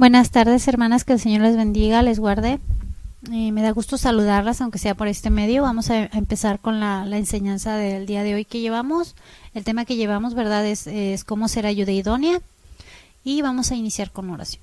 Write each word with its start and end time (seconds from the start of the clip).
Buenas 0.00 0.30
tardes, 0.30 0.66
hermanas, 0.66 1.04
que 1.04 1.12
el 1.12 1.20
Señor 1.20 1.42
les 1.42 1.58
bendiga, 1.58 2.00
les 2.00 2.18
guarde. 2.18 2.58
Eh, 3.30 3.52
me 3.52 3.60
da 3.60 3.70
gusto 3.72 3.98
saludarlas, 3.98 4.62
aunque 4.62 4.78
sea 4.78 4.94
por 4.94 5.08
este 5.08 5.28
medio. 5.28 5.60
Vamos 5.60 5.90
a, 5.90 6.04
empezar 6.04 6.58
con 6.58 6.80
la, 6.80 7.04
enseñanza 7.18 7.76
del 7.76 8.06
día 8.06 8.22
de 8.22 8.34
hoy 8.34 8.46
que 8.46 8.60
llevamos. 8.60 9.14
El 9.52 9.62
tema 9.62 9.84
que 9.84 9.96
llevamos, 9.96 10.32
¿verdad?, 10.32 10.64
es, 10.64 11.24
cómo 11.24 11.48
ser 11.48 11.66
ayuda 11.66 11.92
idónea. 11.92 12.40
Y 13.24 13.42
vamos 13.42 13.72
a 13.72 13.76
iniciar 13.76 14.10
con 14.10 14.30
oración. 14.30 14.62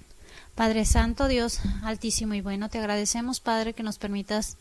Padre 0.56 0.86
Santo, 0.86 1.28
Dios 1.28 1.60
altísimo 1.84 2.34
y 2.34 2.42
bueno, 2.42 2.70
te 2.70 2.80
agradecemos, 2.80 3.40
Padre, 3.40 3.74
que 3.74 3.84
nos 3.84 4.00
permitas 4.00 4.58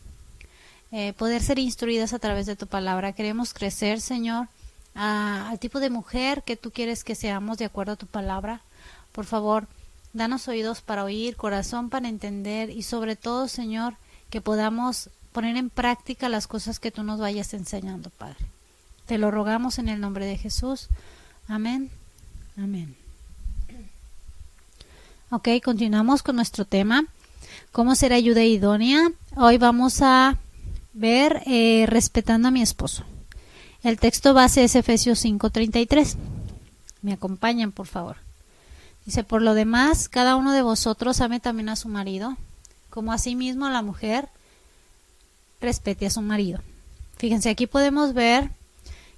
eh, 0.91 1.13
poder 1.13 1.41
ser 1.41 1.57
instruidas 1.57 2.13
a 2.13 2.19
través 2.19 2.45
de 2.45 2.55
tu 2.55 2.67
palabra. 2.67 3.13
Queremos 3.13 3.55
crecer, 3.55 3.99
Señor, 3.99 4.47
al 4.93 5.57
tipo 5.57 5.79
de 5.79 5.89
mujer 5.89 6.43
que 6.43 6.55
tú 6.55 6.69
quieres 6.69 7.03
que 7.03 7.15
seamos 7.15 7.57
de 7.57 7.65
acuerdo 7.65 7.93
a 7.93 7.95
tu 7.95 8.05
palabra. 8.05 8.61
Por 9.11 9.25
favor, 9.25 9.67
Danos 10.13 10.47
oídos 10.47 10.81
para 10.81 11.03
oír, 11.03 11.35
corazón 11.35 11.89
para 11.89 12.09
entender 12.09 12.69
y 12.69 12.83
sobre 12.83 13.15
todo, 13.15 13.47
Señor, 13.47 13.95
que 14.29 14.41
podamos 14.41 15.09
poner 15.31 15.57
en 15.57 15.69
práctica 15.69 16.29
las 16.29 16.47
cosas 16.47 16.79
que 16.79 16.91
tú 16.91 17.03
nos 17.03 17.19
vayas 17.19 17.53
enseñando, 17.53 18.09
Padre. 18.09 18.37
Te 19.05 19.17
lo 19.17 19.31
rogamos 19.31 19.79
en 19.79 19.89
el 19.89 20.01
nombre 20.01 20.25
de 20.25 20.37
Jesús. 20.37 20.87
Amén. 21.47 21.89
Amén. 22.57 22.95
Ok, 25.29 25.49
continuamos 25.63 26.23
con 26.23 26.37
nuestro 26.37 26.65
tema. 26.65 27.05
¿Cómo 27.71 27.95
ser 27.95 28.13
ayuda 28.13 28.43
idónea? 28.43 29.11
Hoy 29.35 29.57
vamos 29.57 30.01
a 30.01 30.37
ver 30.93 31.43
eh, 31.45 31.85
respetando 31.87 32.47
a 32.47 32.51
mi 32.51 32.61
esposo. 32.61 33.03
El 33.83 33.99
texto 33.99 34.33
base 34.33 34.63
es 34.63 34.75
Efesios 34.75 35.23
5:33. 35.23 36.15
Me 37.01 37.13
acompañan, 37.13 37.71
por 37.71 37.87
favor. 37.87 38.17
Dice, 39.07 39.23
por 39.23 39.41
lo 39.41 39.53
demás, 39.53 40.09
cada 40.09 40.35
uno 40.35 40.51
de 40.51 40.61
vosotros 40.61 41.21
ame 41.21 41.39
también 41.39 41.69
a 41.69 41.77
su 41.77 41.87
marido, 41.87 42.35
como 42.89 43.13
asimismo 43.13 43.69
la 43.69 43.81
mujer 43.81 44.27
respete 45.61 46.05
a 46.05 46.09
su 46.09 46.21
marido. 46.21 46.59
Fíjense, 47.15 47.49
aquí 47.49 47.67
podemos 47.67 48.13
ver 48.13 48.51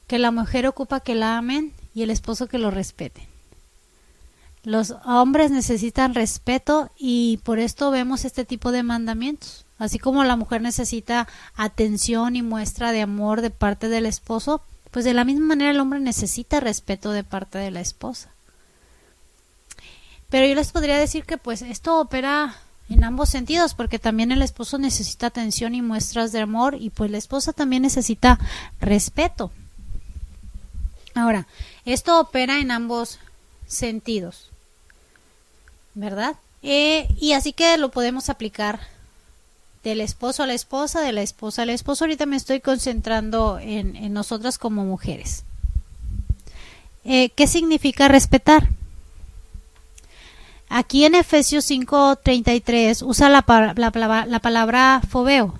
que 0.06 0.20
la 0.20 0.30
mujer 0.30 0.68
ocupa 0.68 1.00
que 1.00 1.16
la 1.16 1.40
amen 1.40 1.74
y 1.96 2.04
el 2.04 2.12
esposo 2.12 2.48
que 2.48 2.60
lo 2.60 2.70
respete. 2.70 3.28
Los 4.64 4.94
hombres 5.06 5.50
necesitan 5.50 6.14
respeto 6.14 6.92
y 6.96 7.38
por 7.38 7.58
esto 7.58 7.90
vemos 7.90 8.26
este 8.26 8.46
tipo 8.46 8.72
de 8.72 8.84
mandamientos. 8.84 9.66
Así 9.80 9.98
como 9.98 10.24
la 10.24 10.36
mujer 10.36 10.62
necesita 10.62 11.28
atención 11.56 12.36
y 12.36 12.44
muestra 12.44 12.92
de 12.92 13.02
amor 13.02 13.42
de 13.42 13.50
parte 13.50 13.90
del 13.90 14.06
esposo, 14.06 14.62
pues 14.92 15.04
de 15.04 15.16
la 15.16 15.26
misma 15.26 15.48
manera 15.48 15.72
el 15.72 15.80
hombre 15.80 16.00
necesita 16.00 16.60
respeto 16.60 17.12
de 17.12 17.24
parte 17.24 17.58
de 17.58 17.72
la 17.72 17.82
esposa. 17.82 18.30
Pero 20.30 20.46
yo 20.46 20.56
les 20.56 20.72
podría 20.72 20.98
decir 20.98 21.26
que 21.26 21.38
pues 21.38 21.62
esto 21.62 22.00
opera 22.00 22.56
en 22.90 23.04
ambos 23.04 23.30
sentidos, 23.30 23.74
porque 23.74 24.00
también 24.00 24.32
el 24.32 24.42
esposo 24.42 24.78
necesita 24.78 25.28
atención 25.28 25.76
y 25.76 25.82
muestras 25.82 26.32
de 26.32 26.40
amor 26.40 26.76
y 26.80 26.90
pues 26.90 27.12
la 27.12 27.18
esposa 27.18 27.54
también 27.54 27.84
necesita 27.84 28.40
respeto. 28.80 29.52
Ahora, 31.14 31.48
esto 31.86 32.20
opera 32.20 32.60
en 32.60 32.72
ambos 32.72 33.20
sentidos, 33.68 34.50
¿verdad? 35.94 36.36
Eh, 36.64 37.08
y 37.20 37.34
así 37.34 37.54
que 37.54 37.78
lo 37.78 37.90
podemos 37.90 38.30
aplicar 38.30 38.80
del 39.84 40.02
esposo 40.02 40.44
a 40.44 40.48
la 40.48 40.54
esposa, 40.54 41.02
de 41.02 41.14
la 41.14 41.22
esposa 41.22 41.62
al 41.62 41.70
esposo. 41.70 42.04
Ahorita 42.04 42.26
me 42.26 42.36
estoy 42.36 42.60
concentrando 42.60 43.60
en, 43.60 44.14
nosotras 44.14 44.58
como 44.58 44.84
mujeres. 44.84 45.44
Eh, 47.06 47.30
¿Qué 47.30 47.48
significa 47.48 48.08
respetar? 48.08 48.70
Aquí 50.70 51.04
en 51.04 51.16
Efesios 51.16 51.66
5:33 51.66 53.02
usa 53.02 53.28
la, 53.30 53.44
la, 53.76 54.40
palabra 54.40 55.02
fobeo, 55.10 55.60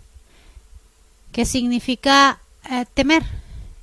que 1.32 1.46
significa 1.46 2.40
eh, 2.70 2.86
temer. 2.94 3.24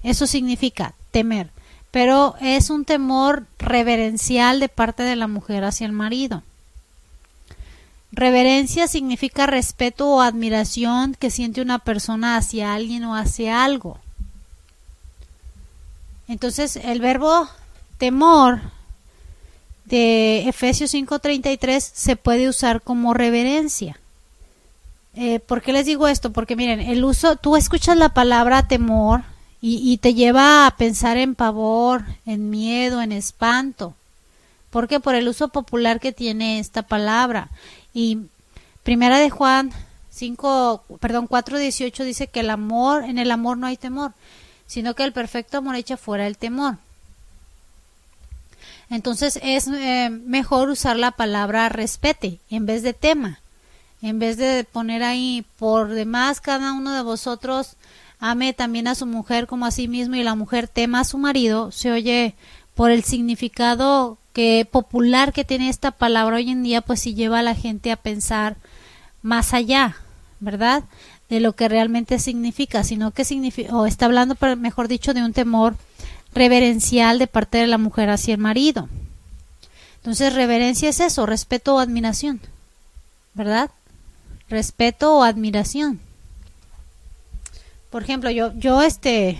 Eso 0.05 0.29
significa 0.29 0.95
temer, 1.11 1.51
pero 1.91 2.37
es 2.41 2.71
un 2.71 2.85
temor 2.85 3.45
reverencial 3.59 4.61
de 4.61 4.69
parte 4.69 5.03
de 5.03 5.17
la 5.17 5.27
mujer 5.27 5.65
hacia 5.65 5.87
el 5.87 5.93
marido. 5.93 6.45
Reverencia 8.13 8.87
significa 8.87 9.47
respeto 9.47 10.09
o 10.09 10.21
admiración 10.21 11.17
que 11.19 11.31
siente 11.31 11.61
una 11.61 11.81
persona 11.81 12.37
hacia 12.37 12.73
alguien 12.73 13.05
o 13.05 13.17
hacia 13.17 13.65
algo. 13.65 13.99
Entonces, 16.29 16.77
el 16.77 17.01
verbo 17.01 17.49
temor 17.99 18.61
de 19.87 20.49
Efesios 20.49 20.91
5:33 20.93 21.81
se 21.81 22.17
puede 22.17 22.49
usar 22.49 22.83
como 22.83 23.15
reverencia. 23.15 23.99
Eh, 25.15 25.41
¿Por 25.41 25.63
qué 25.63 25.73
les 25.73 25.87
digo 25.87 26.09
esto? 26.09 26.31
Porque 26.33 26.57
miren, 26.57 26.81
el 26.81 27.03
uso, 27.05 27.37
tú 27.37 27.57
escuchas 27.57 27.97
la 27.97 28.11
palabra 28.11 28.69
temor 28.69 29.23
y, 29.63 29.97
te 29.97 30.15
lleva 30.15 30.67
a 30.67 30.77
pensar 30.77 31.17
en 31.17 31.35
pavor, 31.35 32.05
en 32.25 32.51
miedo, 32.51 33.03
en 33.03 33.11
espanto. 33.11 33.95
¿Por 34.71 34.87
qué? 34.87 35.01
Por 35.01 35.15
el 35.17 35.27
uso 35.27 35.49
popular 35.49 35.99
que 35.99 36.13
tiene 36.13 36.61
esta 36.61 36.83
palabra. 36.83 37.49
Y 37.95 38.19
primera 38.85 39.19
de 39.19 39.31
Juan 39.31 39.73
5, 40.11 40.85
perdón, 41.01 41.27
4:18 41.27 42.05
dice 42.05 42.27
que 42.29 42.41
el 42.41 42.51
amor, 42.51 43.05
en 43.05 43.19
el 43.19 43.31
amor 43.31 43.57
no 43.57 43.67
hay 43.67 43.77
temor, 43.77 44.13
sino 44.67 44.95
que 44.95 45.03
el 45.05 45.13
perfecto 45.13 45.59
amor 45.59 45.75
echa 45.77 45.97
fuera 45.97 46.27
el 46.27 46.37
temor. 46.37 46.77
Entonces 48.89 49.39
es 49.43 49.67
eh, 49.69 50.11
mejor 50.11 50.71
usar 50.71 50.97
la 50.97 51.13
palabra 51.13 51.69
respete 51.69 52.41
en 52.51 52.67
vez 52.67 52.83
de 52.83 52.95
tema. 52.95 53.41
En 54.03 54.19
vez 54.19 54.37
de 54.37 54.65
poner 54.65 55.03
ahí 55.03 55.45
por 55.59 55.89
demás 55.89 56.41
cada 56.41 56.73
uno 56.73 56.95
de 56.95 57.03
vosotros 57.03 57.77
ame 58.19 58.53
también 58.53 58.89
a 58.89 58.95
su 58.95 59.07
mujer 59.07 59.47
como 59.47 59.67
a 59.67 59.71
sí 59.71 59.89
mismo 59.89 60.17
y 60.17 60.23
la 60.23 60.35
mujer 60.35 60.69
tema 60.69 61.01
a 61.01 61.05
su 61.05 61.19
marido, 61.19 61.73
se 61.73 61.93
oye 61.93 62.35
por 62.75 62.91
el 62.91 63.05
significado 63.05 64.19
que 64.33 64.69
popular 64.71 65.33
que 65.33 65.45
tiene 65.45 65.69
esta 65.69 65.91
palabra 65.91 66.37
hoy 66.37 66.51
en 66.51 66.63
día, 66.63 66.83
pues 66.83 67.01
si 67.01 67.15
lleva 67.15 67.39
a 67.39 67.43
la 67.43 67.55
gente 67.55 67.91
a 67.91 67.97
pensar 67.97 68.57
más 69.23 69.55
allá, 69.55 69.97
¿verdad? 70.41 70.85
De 71.29 71.41
lo 71.41 71.55
que 71.55 71.69
realmente 71.69 72.19
significa, 72.19 72.85
sino 72.85 73.13
que 73.13 73.25
significa, 73.25 73.75
o 73.75 73.87
está 73.87 74.05
hablando, 74.05 74.37
mejor 74.59 74.89
dicho, 74.89 75.15
de 75.15 75.25
un 75.25 75.33
temor 75.33 75.77
reverencial 76.37 77.19
de 77.19 77.27
parte 77.27 77.59
de 77.59 77.67
la 77.67 77.79
mujer 77.79 78.11
hacia 78.11 78.35
el 78.35 78.41
marido. 78.41 78.89
Entonces, 79.97 80.35
reverencia 80.35 80.91
es 80.91 81.01
eso, 81.01 81.27
respeto 81.27 81.75
o 81.75 81.79
admiración, 81.81 82.41
¿verdad? 83.35 83.71
Respeto 84.49 85.17
o 85.17 85.23
admiración. 85.25 85.99
Por 87.91 88.03
ejemplo, 88.03 88.31
yo, 88.31 88.53
yo 88.55 88.83
este, 88.83 89.39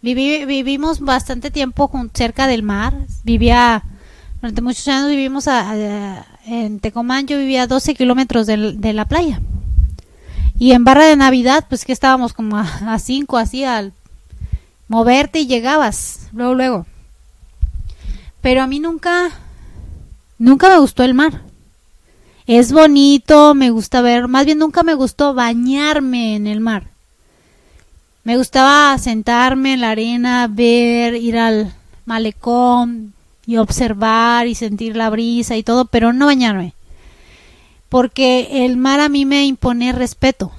viví, 0.00 0.46
vivimos 0.46 1.00
bastante 1.00 1.50
tiempo 1.50 1.90
cerca 2.14 2.46
del 2.46 2.62
mar, 2.62 2.94
vivía, 3.22 3.84
durante 4.40 4.62
muchos 4.62 4.88
años 4.88 5.10
vivimos 5.10 5.46
en 6.46 6.80
Tecomán, 6.80 7.26
yo 7.26 7.36
vivía 7.36 7.62
a 7.62 7.66
12 7.66 7.94
kilómetros 7.94 8.46
de, 8.46 8.72
de, 8.72 8.92
la 8.94 9.04
playa. 9.04 9.40
Y 10.58 10.72
en 10.72 10.84
Barra 10.84 11.04
de 11.04 11.16
Navidad, 11.16 11.66
pues 11.68 11.84
que 11.84 11.92
estábamos 11.92 12.32
como 12.32 12.56
a 12.56 12.98
5, 12.98 13.36
así 13.36 13.64
al 13.64 13.92
moverte 14.90 15.38
y 15.38 15.46
llegabas, 15.46 16.28
luego, 16.32 16.54
luego. 16.54 16.86
Pero 18.40 18.60
a 18.60 18.66
mí 18.66 18.80
nunca, 18.80 19.30
nunca 20.36 20.68
me 20.68 20.78
gustó 20.78 21.04
el 21.04 21.14
mar. 21.14 21.42
Es 22.48 22.72
bonito, 22.72 23.54
me 23.54 23.70
gusta 23.70 24.00
ver, 24.02 24.26
más 24.26 24.44
bien 24.44 24.58
nunca 24.58 24.82
me 24.82 24.94
gustó 24.94 25.32
bañarme 25.32 26.34
en 26.34 26.48
el 26.48 26.58
mar. 26.58 26.88
Me 28.24 28.36
gustaba 28.36 28.98
sentarme 28.98 29.74
en 29.74 29.82
la 29.82 29.90
arena, 29.90 30.48
ver, 30.50 31.14
ir 31.14 31.38
al 31.38 31.72
malecón 32.04 33.14
y 33.46 33.58
observar 33.58 34.48
y 34.48 34.56
sentir 34.56 34.96
la 34.96 35.08
brisa 35.08 35.56
y 35.56 35.62
todo, 35.62 35.84
pero 35.84 36.12
no 36.12 36.26
bañarme. 36.26 36.74
Porque 37.88 38.66
el 38.66 38.76
mar 38.76 38.98
a 38.98 39.08
mí 39.08 39.24
me 39.24 39.46
impone 39.46 39.92
respeto. 39.92 40.50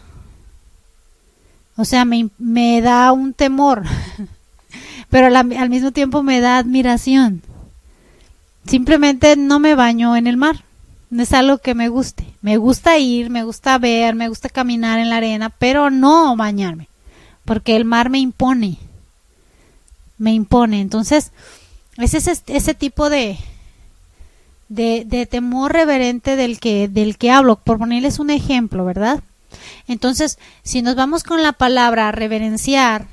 O 1.78 1.86
sea, 1.86 2.06
me, 2.06 2.30
me 2.38 2.82
da 2.82 3.12
un 3.12 3.34
temor, 3.34 3.84
pero 5.10 5.28
al 5.36 5.70
mismo 5.70 5.92
tiempo 5.92 6.24
me 6.24 6.42
da 6.42 6.58
admiración. 6.58 7.42
Simplemente 8.66 9.36
no 9.36 9.60
me 9.60 9.76
baño 9.76 10.16
en 10.16 10.28
el 10.28 10.38
mar. 10.38 10.64
No 11.10 11.24
es 11.24 11.34
algo 11.34 11.58
que 11.58 11.76
me 11.76 11.90
guste. 11.90 12.26
Me 12.42 12.58
gusta 12.58 12.98
ir, 12.98 13.30
me 13.30 13.44
gusta 13.44 13.78
ver, 13.78 14.16
me 14.16 14.30
gusta 14.30 14.50
caminar 14.50 15.00
en 15.00 15.10
la 15.10 15.18
arena, 15.18 15.50
pero 15.50 15.90
no 15.90 16.36
bañarme, 16.36 16.88
porque 17.46 17.76
el 17.76 17.86
mar 17.86 18.10
me 18.10 18.20
impone. 18.20 18.78
Me 20.18 20.34
impone. 20.34 20.80
Entonces, 20.80 21.32
es 21.98 22.14
ese, 22.14 22.40
ese 22.48 22.74
tipo 22.74 23.10
de, 23.10 23.38
de, 24.70 25.04
de 25.06 25.26
temor 25.26 25.74
reverente 25.74 26.36
del 26.36 26.60
que, 26.60 26.88
del 26.88 27.18
que 27.18 27.30
hablo, 27.30 27.58
por 27.58 27.78
ponerles 27.78 28.20
un 28.20 28.30
ejemplo, 28.30 28.86
¿verdad? 28.86 29.22
Entonces, 29.88 30.40
si 30.64 30.82
nos 30.82 30.96
vamos 30.96 31.24
con 31.24 31.42
la 31.44 31.54
palabra 31.54 32.12
reverenciar, 32.12 33.08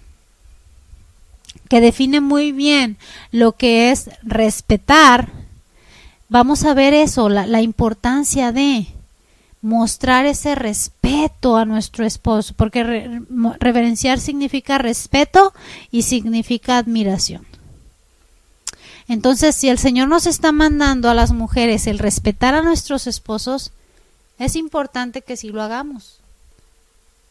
que 1.69 1.81
define 1.81 2.21
muy 2.21 2.53
bien 2.53 2.97
lo 3.31 3.53
que 3.53 3.91
es 3.91 4.11
respetar, 4.23 5.31
vamos 6.29 6.65
a 6.65 6.75
ver 6.75 6.95
eso, 6.95 7.29
la, 7.29 7.61
importancia 7.61 8.53
de 8.53 8.87
mostrar 9.61 10.25
ese 10.27 10.55
respeto 10.55 11.57
a 11.57 11.65
nuestro 11.65 12.07
esposo, 12.07 12.55
porque 12.57 13.21
reverenciar 13.61 14.21
significa 14.21 14.79
respeto 14.79 15.53
y 15.91 16.03
significa 16.03 16.79
admiración. 16.79 17.47
Entonces, 19.09 19.57
si 19.57 19.69
el 19.69 19.79
Señor 19.79 20.09
nos 20.09 20.27
está 20.27 20.53
mandando 20.53 21.09
a 21.09 21.15
las 21.15 21.33
mujeres 21.33 21.87
el 21.87 21.99
respetar 21.99 22.55
a 22.55 22.63
nuestros 22.63 23.07
esposos, 23.07 23.73
es 24.39 24.55
importante 24.55 25.23
que 25.23 25.37
sí 25.37 25.49
lo 25.49 25.63
hagamos. 25.63 26.18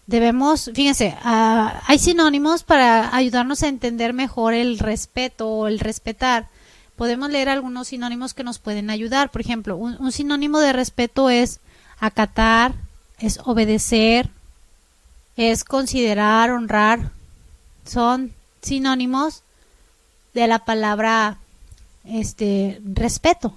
Debemos, 0.08 0.72
fíjense, 0.74 1.18
ah, 1.22 1.82
hay 1.86 2.00
sinónimos 2.00 2.64
para 2.64 3.14
ayudarnos 3.14 3.62
a 3.62 3.68
entender 3.68 4.14
mejor 4.14 4.54
el 4.54 4.80
respeto 4.80 5.50
o 5.50 5.68
el 5.68 5.80
respetar. 5.80 6.48
Podemos 6.96 7.30
leer 7.30 7.50
algunos 7.50 7.90
sinónimos 7.90 8.34
que 8.34 8.44
nos 8.44 8.58
pueden 8.58 8.90
ayudar. 8.90 9.30
Por 9.30 9.42
ejemplo, 9.42 9.76
un, 9.76 9.98
un 10.00 10.12
sinónimo 10.14 10.60
de 10.60 10.72
respeto 10.72 11.30
es 11.30 11.60
acatar, 12.00 12.74
es 13.20 13.40
obedecer, 13.44 14.30
es 15.36 15.66
considerar, 15.66 16.52
honrar. 16.52 17.12
Son 17.86 18.32
sinónimos 18.62 19.44
de 20.34 20.48
la 20.48 20.60
palabra 20.60 21.38
este 22.06 22.80
respeto. 22.86 23.54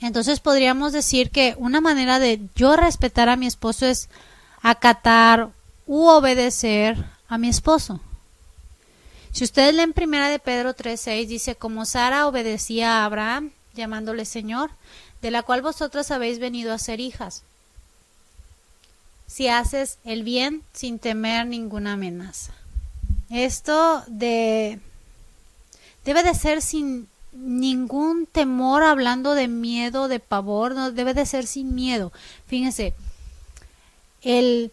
Entonces 0.00 0.38
podríamos 0.38 0.92
decir 0.92 1.30
que 1.30 1.56
una 1.58 1.80
manera 1.80 2.20
de 2.20 2.40
yo 2.54 2.76
respetar 2.76 3.28
a 3.28 3.36
mi 3.36 3.46
esposo 3.46 3.86
es 3.86 4.08
acatar 4.70 5.50
u 5.86 6.06
obedecer 6.06 7.04
a 7.28 7.38
mi 7.38 7.48
esposo. 7.48 8.00
Si 9.32 9.44
ustedes 9.44 9.74
leen 9.74 9.92
primera 9.92 10.28
de 10.28 10.38
Pedro 10.38 10.74
3:6 10.74 11.28
dice 11.28 11.54
como 11.54 11.84
Sara 11.84 12.26
obedecía 12.26 12.98
a 12.98 13.04
Abraham 13.04 13.52
llamándole 13.74 14.24
Señor, 14.24 14.70
de 15.22 15.30
la 15.30 15.42
cual 15.42 15.62
vosotras 15.62 16.10
habéis 16.10 16.38
venido 16.38 16.72
a 16.72 16.78
ser 16.78 17.00
hijas. 17.00 17.42
Si 19.26 19.48
haces 19.48 19.98
el 20.04 20.22
bien 20.22 20.62
sin 20.72 20.98
temer 20.98 21.46
ninguna 21.46 21.92
amenaza. 21.92 22.52
Esto 23.30 24.02
de 24.06 24.80
debe 26.04 26.22
de 26.22 26.34
ser 26.34 26.62
sin 26.62 27.08
ningún 27.32 28.26
temor 28.26 28.82
hablando 28.82 29.34
de 29.34 29.46
miedo, 29.48 30.08
de 30.08 30.20
pavor, 30.20 30.74
no 30.74 30.90
debe 30.90 31.14
de 31.14 31.26
ser 31.26 31.46
sin 31.46 31.74
miedo. 31.74 32.12
Fíjense, 32.46 32.94
el 34.22 34.72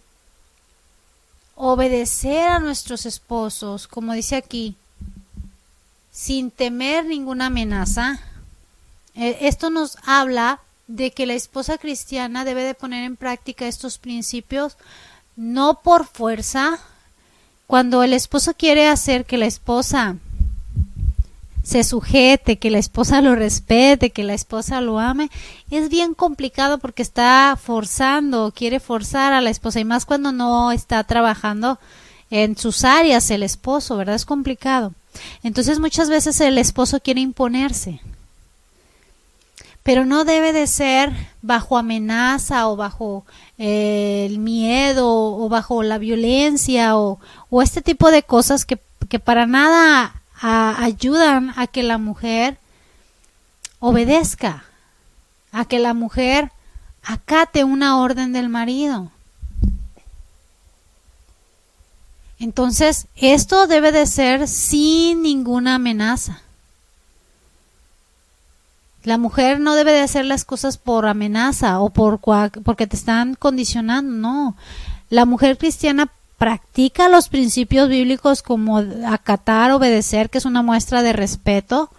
obedecer 1.56 2.48
a 2.50 2.60
nuestros 2.60 3.06
esposos, 3.06 3.88
como 3.88 4.14
dice 4.14 4.36
aquí, 4.36 4.76
sin 6.12 6.52
temer 6.52 7.06
ninguna 7.06 7.48
amenaza, 7.48 8.20
eh, 9.16 9.38
esto 9.42 9.70
nos 9.70 9.98
habla 10.06 10.60
de 10.88 11.12
que 11.12 11.26
la 11.26 11.34
esposa 11.34 11.78
cristiana 11.78 12.46
debe 12.46 12.64
de 12.64 12.76
poner 12.76 13.04
en 13.04 13.16
práctica 13.16 13.68
estos 13.68 13.98
principios 13.98 14.78
no 15.36 15.82
por 15.82 16.06
fuerza. 16.06 16.80
Cuando 17.68 18.04
el 18.04 18.14
esposo 18.14 18.54
quiere 18.54 18.88
hacer 18.88 19.26
que 19.26 19.38
la 19.38 19.48
esposa 19.48 20.18
se 21.66 21.84
sujete, 21.84 22.58
que 22.58 22.70
la 22.70 22.78
esposa 22.78 23.22
lo 23.22 23.34
respete, 23.34 24.12
que 24.12 24.24
la 24.24 24.36
esposa 24.36 24.82
lo 24.82 25.00
ame, 25.00 25.32
es 25.72 25.90
bien 25.90 26.14
complicado 26.14 26.78
porque 26.78 27.02
está 27.02 27.58
forzando, 27.62 28.54
quiere 28.56 28.80
forzar 28.80 29.34
a 29.34 29.42
la 29.42 29.50
esposa 29.50 29.80
y 29.80 29.84
más 29.84 30.06
cuando 30.06 30.32
no 30.32 30.72
está 30.72 31.04
trabajando 31.04 31.80
en 32.30 32.56
sus 32.56 32.84
áreas 32.84 33.32
el 33.32 33.42
esposo, 33.42 33.98
¿verdad? 33.98 34.14
Es 34.14 34.26
complicado. 34.26 34.94
Entonces 35.42 35.80
muchas 35.80 36.08
veces 36.08 36.40
el 36.40 36.60
esposo 36.60 37.00
quiere 37.00 37.22
imponerse, 37.22 38.00
pero 39.82 40.06
no 40.06 40.24
debe 40.24 40.54
de 40.54 40.68
ser 40.68 41.12
bajo 41.42 41.80
amenaza 41.80 42.68
o 42.68 42.76
bajo 42.76 43.26
eh, 43.58 44.28
el 44.30 44.38
miedo 44.38 45.08
o 45.10 45.50
bajo 45.50 45.82
la 45.82 45.98
violencia 45.98 46.96
o, 46.96 47.20
o 47.50 47.62
este 47.64 47.82
tipo 47.82 48.12
de 48.12 48.22
cosas 48.22 48.66
que, 48.66 48.78
que 49.10 49.18
para 49.18 49.48
nada 49.48 50.22
ayudan 50.42 51.54
a 51.56 51.68
que 51.68 51.84
la 51.84 51.98
mujer 51.98 52.58
obedezca, 53.80 54.66
a 55.52 55.66
que 55.66 55.80
la 55.80 55.94
mujer 55.94 56.52
acate 57.04 57.64
una 57.64 58.00
orden 58.00 58.34
del 58.34 58.50
marido. 58.50 59.12
Entonces, 62.40 63.08
esto 63.16 63.68
debe 63.68 63.92
de 63.92 64.06
ser 64.06 64.48
sin 64.48 65.22
ninguna 65.22 65.76
amenaza. 65.76 66.42
La 69.04 69.18
mujer 69.18 69.60
no 69.60 69.76
debe 69.76 69.92
de 69.92 70.02
hacer 70.02 70.26
las 70.26 70.44
cosas 70.46 70.78
por 70.78 71.06
amenaza 71.06 71.80
o 71.80 71.92
por 71.92 72.20
porque 72.64 72.88
te 72.88 72.96
están 72.96 73.36
condicionando, 73.36 74.12
no. 74.12 74.58
La 75.10 75.26
mujer 75.26 75.58
cristiana 75.58 76.12
practica 76.38 77.10
los 77.10 77.30
principios 77.30 77.90
bíblicos 77.90 78.42
como 78.42 78.78
acatar, 79.08 79.72
obedecer, 79.72 80.30
que 80.30 80.38
es 80.38 80.46
una 80.46 80.62
muestra 80.62 81.02
de 81.02 81.14
respeto, 81.14 81.90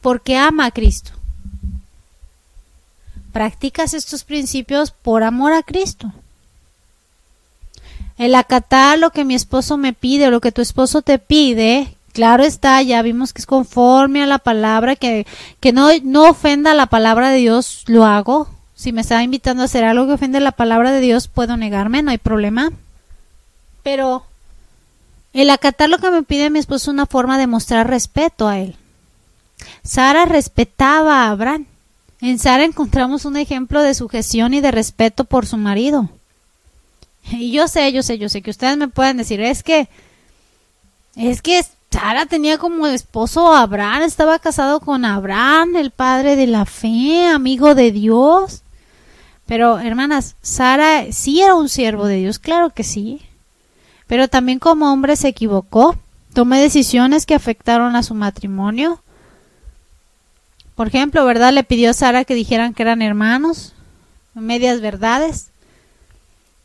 porque 0.00 0.36
ama 0.36 0.66
a 0.66 0.70
Cristo. 0.70 1.12
Practicas 3.32 3.94
estos 3.94 4.24
principios 4.24 4.90
por 4.90 5.22
amor 5.22 5.52
a 5.52 5.62
Cristo. 5.62 6.12
El 8.16 8.34
acatar 8.34 8.98
lo 8.98 9.10
que 9.10 9.24
mi 9.24 9.34
esposo 9.34 9.76
me 9.76 9.92
pide 9.92 10.26
o 10.26 10.30
lo 10.30 10.40
que 10.40 10.50
tu 10.50 10.62
esposo 10.62 11.02
te 11.02 11.18
pide, 11.18 11.94
claro 12.12 12.42
está, 12.42 12.82
ya 12.82 13.02
vimos 13.02 13.32
que 13.32 13.40
es 13.40 13.46
conforme 13.46 14.22
a 14.22 14.26
la 14.26 14.38
palabra, 14.38 14.96
que, 14.96 15.26
que 15.60 15.72
no, 15.72 15.90
no 16.02 16.28
ofenda 16.28 16.74
la 16.74 16.86
palabra 16.86 17.30
de 17.30 17.36
Dios, 17.36 17.84
lo 17.86 18.06
hago, 18.06 18.48
si 18.78 18.92
me 18.92 19.00
está 19.00 19.20
invitando 19.24 19.62
a 19.62 19.64
hacer 19.64 19.82
algo 19.82 20.06
que 20.06 20.12
ofende 20.12 20.38
la 20.38 20.52
palabra 20.52 20.92
de 20.92 21.00
Dios, 21.00 21.26
puedo 21.26 21.56
negarme, 21.56 22.00
no 22.00 22.12
hay 22.12 22.18
problema. 22.18 22.70
Pero 23.82 24.24
el 25.32 25.50
acatar 25.50 25.88
lo 25.88 25.98
que 25.98 26.12
me 26.12 26.22
pide 26.22 26.48
mi 26.48 26.60
esposo 26.60 26.84
es 26.84 26.94
una 26.94 27.06
forma 27.06 27.38
de 27.38 27.48
mostrar 27.48 27.88
respeto 27.88 28.46
a 28.46 28.60
él. 28.60 28.76
Sara 29.82 30.26
respetaba 30.26 31.24
a 31.24 31.30
Abraham. 31.30 31.66
En 32.20 32.38
Sara 32.38 32.62
encontramos 32.62 33.24
un 33.24 33.36
ejemplo 33.36 33.82
de 33.82 33.94
sujeción 33.94 34.54
y 34.54 34.60
de 34.60 34.70
respeto 34.70 35.24
por 35.24 35.44
su 35.44 35.56
marido. 35.56 36.08
Y 37.32 37.50
yo 37.50 37.66
sé, 37.66 37.92
yo 37.92 38.04
sé, 38.04 38.16
yo 38.16 38.28
sé 38.28 38.42
que 38.42 38.50
ustedes 38.52 38.76
me 38.76 38.86
pueden 38.86 39.16
decir, 39.16 39.40
es 39.40 39.64
que, 39.64 39.88
es 41.16 41.42
que 41.42 41.64
Sara 41.90 42.26
tenía 42.26 42.58
como 42.58 42.86
esposo 42.86 43.52
a 43.52 43.62
Abraham, 43.62 44.02
estaba 44.02 44.38
casado 44.38 44.78
con 44.78 45.04
Abraham, 45.04 45.74
el 45.74 45.90
padre 45.90 46.36
de 46.36 46.46
la 46.46 46.64
fe, 46.64 47.26
amigo 47.26 47.74
de 47.74 47.90
Dios. 47.90 48.62
Pero, 49.48 49.78
hermanas, 49.78 50.36
Sara 50.42 51.10
sí 51.10 51.40
era 51.40 51.54
un 51.54 51.70
siervo 51.70 52.06
de 52.06 52.16
Dios, 52.16 52.38
claro 52.38 52.68
que 52.68 52.84
sí. 52.84 53.22
Pero 54.06 54.28
también 54.28 54.58
como 54.58 54.92
hombre 54.92 55.16
se 55.16 55.28
equivocó, 55.28 55.96
tomó 56.34 56.54
decisiones 56.56 57.24
que 57.24 57.34
afectaron 57.34 57.96
a 57.96 58.02
su 58.02 58.12
matrimonio. 58.12 59.02
Por 60.74 60.88
ejemplo, 60.88 61.24
¿verdad? 61.24 61.54
Le 61.54 61.64
pidió 61.64 61.90
a 61.90 61.94
Sara 61.94 62.26
que 62.26 62.34
dijeran 62.34 62.74
que 62.74 62.82
eran 62.82 63.00
hermanos, 63.00 63.72
medias 64.34 64.82
verdades. 64.82 65.48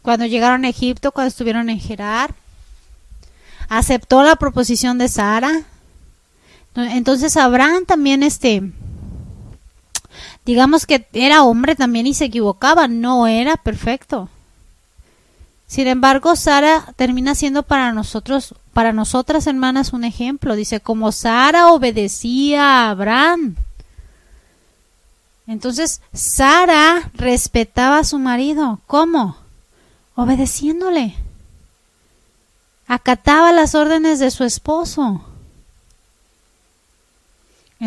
Cuando 0.02 0.26
llegaron 0.26 0.66
a 0.66 0.70
Egipto, 0.70 1.14
cuando 1.14 1.30
estuvieron 1.30 1.70
en 1.70 1.80
Gerar, 1.80 2.36
aceptó 3.70 4.24
la 4.24 4.36
proposición 4.36 4.98
de 4.98 5.08
Sara. 5.08 5.64
Entonces 6.76 7.38
Abraham 7.38 7.86
también 7.86 8.24
este 8.24 8.74
digamos 10.46 10.86
que 10.86 11.08
era 11.14 11.44
hombre 11.44 11.76
también 11.76 12.08
y 12.08 12.14
se 12.14 12.26
equivocaba, 12.26 12.88
no 12.88 13.28
era 13.28 13.58
perfecto. 13.58 14.30
Sin 15.68 15.88
embargo, 15.88 16.36
Sara 16.36 16.94
termina 16.98 17.34
siendo 17.34 17.64
para 17.64 17.94
nosotros, 17.94 18.54
para 18.74 18.94
nosotras 18.94 19.48
hermanas, 19.48 19.94
un 19.94 20.04
ejemplo. 20.04 20.56
Dice, 20.56 20.82
como 20.82 21.12
Sara 21.12 21.72
obedecía 21.72 22.64
a 22.64 22.90
Abraham. 22.92 23.56
Entonces, 25.48 26.02
Sara 26.14 27.10
respetaba 27.16 27.98
a 27.98 28.04
su 28.04 28.20
marido. 28.20 28.82
¿Cómo? 28.86 29.38
Obedeciéndole. 30.16 31.16
Acataba 32.86 33.52
las 33.52 33.74
órdenes 33.74 34.20
de 34.20 34.30
su 34.30 34.44
esposo. 34.44 35.24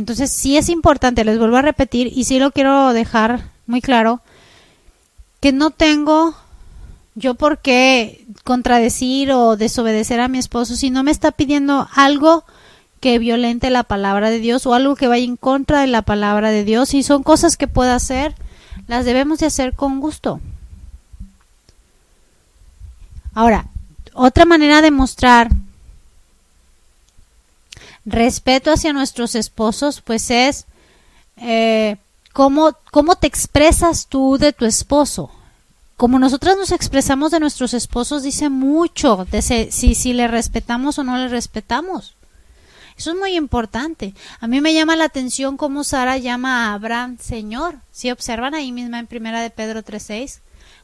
Entonces 0.06 0.30
sí 0.30 0.56
es 0.56 0.68
importante, 0.68 1.24
les 1.24 1.36
vuelvo 1.36 1.56
a 1.56 1.62
repetir 1.62 2.12
y 2.14 2.22
sí 2.22 2.38
lo 2.38 2.52
quiero 2.52 2.92
dejar 2.92 3.50
muy 3.66 3.80
claro, 3.80 4.20
que 5.40 5.50
no 5.50 5.72
tengo 5.72 6.36
yo 7.16 7.34
por 7.34 7.58
qué 7.58 8.24
contradecir 8.44 9.32
o 9.32 9.56
desobedecer 9.56 10.20
a 10.20 10.28
mi 10.28 10.38
esposo 10.38 10.76
si 10.76 10.90
no 10.90 11.02
me 11.02 11.10
está 11.10 11.32
pidiendo 11.32 11.88
algo 11.92 12.44
que 13.00 13.18
violente 13.18 13.68
la 13.68 13.82
palabra 13.82 14.30
de 14.30 14.38
Dios 14.38 14.64
o 14.64 14.74
algo 14.74 14.94
que 14.94 15.08
vaya 15.08 15.24
en 15.24 15.36
contra 15.36 15.80
de 15.80 15.88
la 15.88 16.02
palabra 16.02 16.52
de 16.52 16.62
Dios 16.62 16.94
y 16.94 17.02
son 17.02 17.24
cosas 17.24 17.56
que 17.56 17.66
pueda 17.66 17.96
hacer, 17.96 18.36
las 18.86 19.06
debemos 19.06 19.40
de 19.40 19.46
hacer 19.46 19.74
con 19.74 19.98
gusto. 19.98 20.38
Ahora, 23.34 23.66
otra 24.14 24.44
manera 24.44 24.82
de 24.82 24.92
mostrar 24.92 25.50
respeto 28.06 28.70
hacia 28.70 28.92
nuestros 28.92 29.34
esposos, 29.34 30.00
pues 30.00 30.30
es 30.30 30.64
eh, 31.36 31.96
cómo, 32.32 32.72
cómo 32.92 33.16
te 33.16 33.26
expresas 33.26 34.06
tú 34.06 34.38
de 34.38 34.52
tu 34.52 34.64
esposo. 34.64 35.30
Como 35.96 36.18
nosotras 36.18 36.56
nos 36.56 36.72
expresamos 36.72 37.30
de 37.30 37.40
nuestros 37.40 37.74
esposos, 37.74 38.22
dice 38.22 38.48
mucho 38.48 39.26
de 39.30 39.42
si, 39.42 39.94
si 39.94 40.12
le 40.12 40.28
respetamos 40.28 40.98
o 40.98 41.04
no 41.04 41.16
le 41.16 41.28
respetamos. 41.28 42.14
Eso 42.96 43.10
es 43.10 43.16
muy 43.18 43.34
importante. 43.34 44.14
A 44.40 44.46
mí 44.46 44.60
me 44.60 44.72
llama 44.72 44.96
la 44.96 45.04
atención 45.04 45.56
cómo 45.56 45.84
Sara 45.84 46.16
llama 46.16 46.66
a 46.70 46.74
Abraham 46.74 47.18
Señor. 47.18 47.76
Si 47.92 48.10
observan 48.10 48.54
ahí 48.54 48.72
misma 48.72 48.98
en 48.98 49.06
Primera 49.06 49.40
de 49.40 49.50
Pedro 49.50 49.82
3.6, 49.82 50.40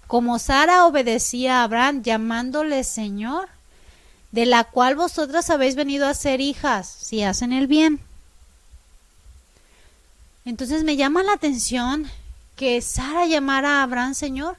como 0.07 0.39
Sara 0.39 0.87
obedecía 0.87 1.61
a 1.61 1.65
Abraham 1.65 2.03
llamándole 2.03 2.85
Señor, 2.85 3.49
de 4.33 4.47
la 4.47 4.65
cual 4.65 4.97
vosotras 4.97 5.51
habéis 5.51 5.77
venido 5.77 6.07
a 6.07 6.15
ser 6.15 6.41
hijas, 6.41 6.89
si 6.89 7.23
hacen 7.23 7.53
el 7.53 7.67
bien. 7.67 8.01
Entonces 10.45 10.83
me 10.83 10.97
llama 10.97 11.23
la 11.23 11.35
atención 11.35 12.11
que 12.57 12.81
Sara 12.83 13.27
llamara 13.27 13.81
a 13.81 13.83
Abraham 13.85 14.15
Señor. 14.15 14.57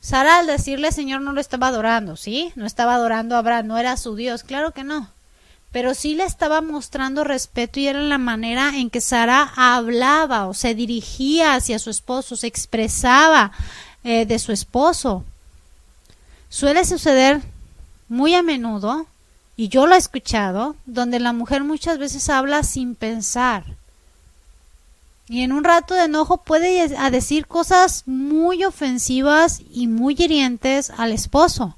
Sara 0.00 0.38
al 0.38 0.46
decirle 0.46 0.92
Señor 0.92 1.22
no 1.22 1.32
lo 1.32 1.40
estaba 1.40 1.68
adorando, 1.68 2.16
¿sí? 2.16 2.52
No 2.54 2.66
estaba 2.66 2.94
adorando 2.94 3.34
a 3.34 3.38
Abraham, 3.38 3.66
no 3.66 3.78
era 3.78 3.96
su 3.96 4.14
Dios, 4.14 4.44
claro 4.44 4.70
que 4.72 4.84
no 4.84 5.10
pero 5.70 5.94
sí 5.94 6.14
le 6.14 6.24
estaba 6.24 6.60
mostrando 6.60 7.24
respeto 7.24 7.78
y 7.78 7.88
era 7.88 8.00
la 8.00 8.18
manera 8.18 8.72
en 8.76 8.90
que 8.90 9.00
Sara 9.00 9.52
hablaba 9.56 10.46
o 10.46 10.54
se 10.54 10.74
dirigía 10.74 11.54
hacia 11.54 11.78
su 11.78 11.90
esposo, 11.90 12.36
se 12.36 12.46
expresaba 12.46 13.52
eh, 14.02 14.24
de 14.24 14.38
su 14.38 14.52
esposo. 14.52 15.24
Suele 16.48 16.84
suceder 16.86 17.42
muy 18.08 18.34
a 18.34 18.42
menudo, 18.42 19.06
y 19.56 19.68
yo 19.68 19.86
lo 19.86 19.94
he 19.94 19.98
escuchado, 19.98 20.76
donde 20.86 21.18
la 21.18 21.32
mujer 21.32 21.64
muchas 21.64 21.98
veces 21.98 22.28
habla 22.28 22.62
sin 22.62 22.94
pensar. 22.94 23.64
Y 25.28 25.42
en 25.42 25.52
un 25.52 25.64
rato 25.64 25.94
de 25.94 26.04
enojo 26.04 26.38
puede 26.38 26.88
decir 27.10 27.46
cosas 27.46 28.04
muy 28.06 28.64
ofensivas 28.64 29.60
y 29.70 29.86
muy 29.86 30.16
hirientes 30.18 30.90
al 30.90 31.12
esposo. 31.12 31.76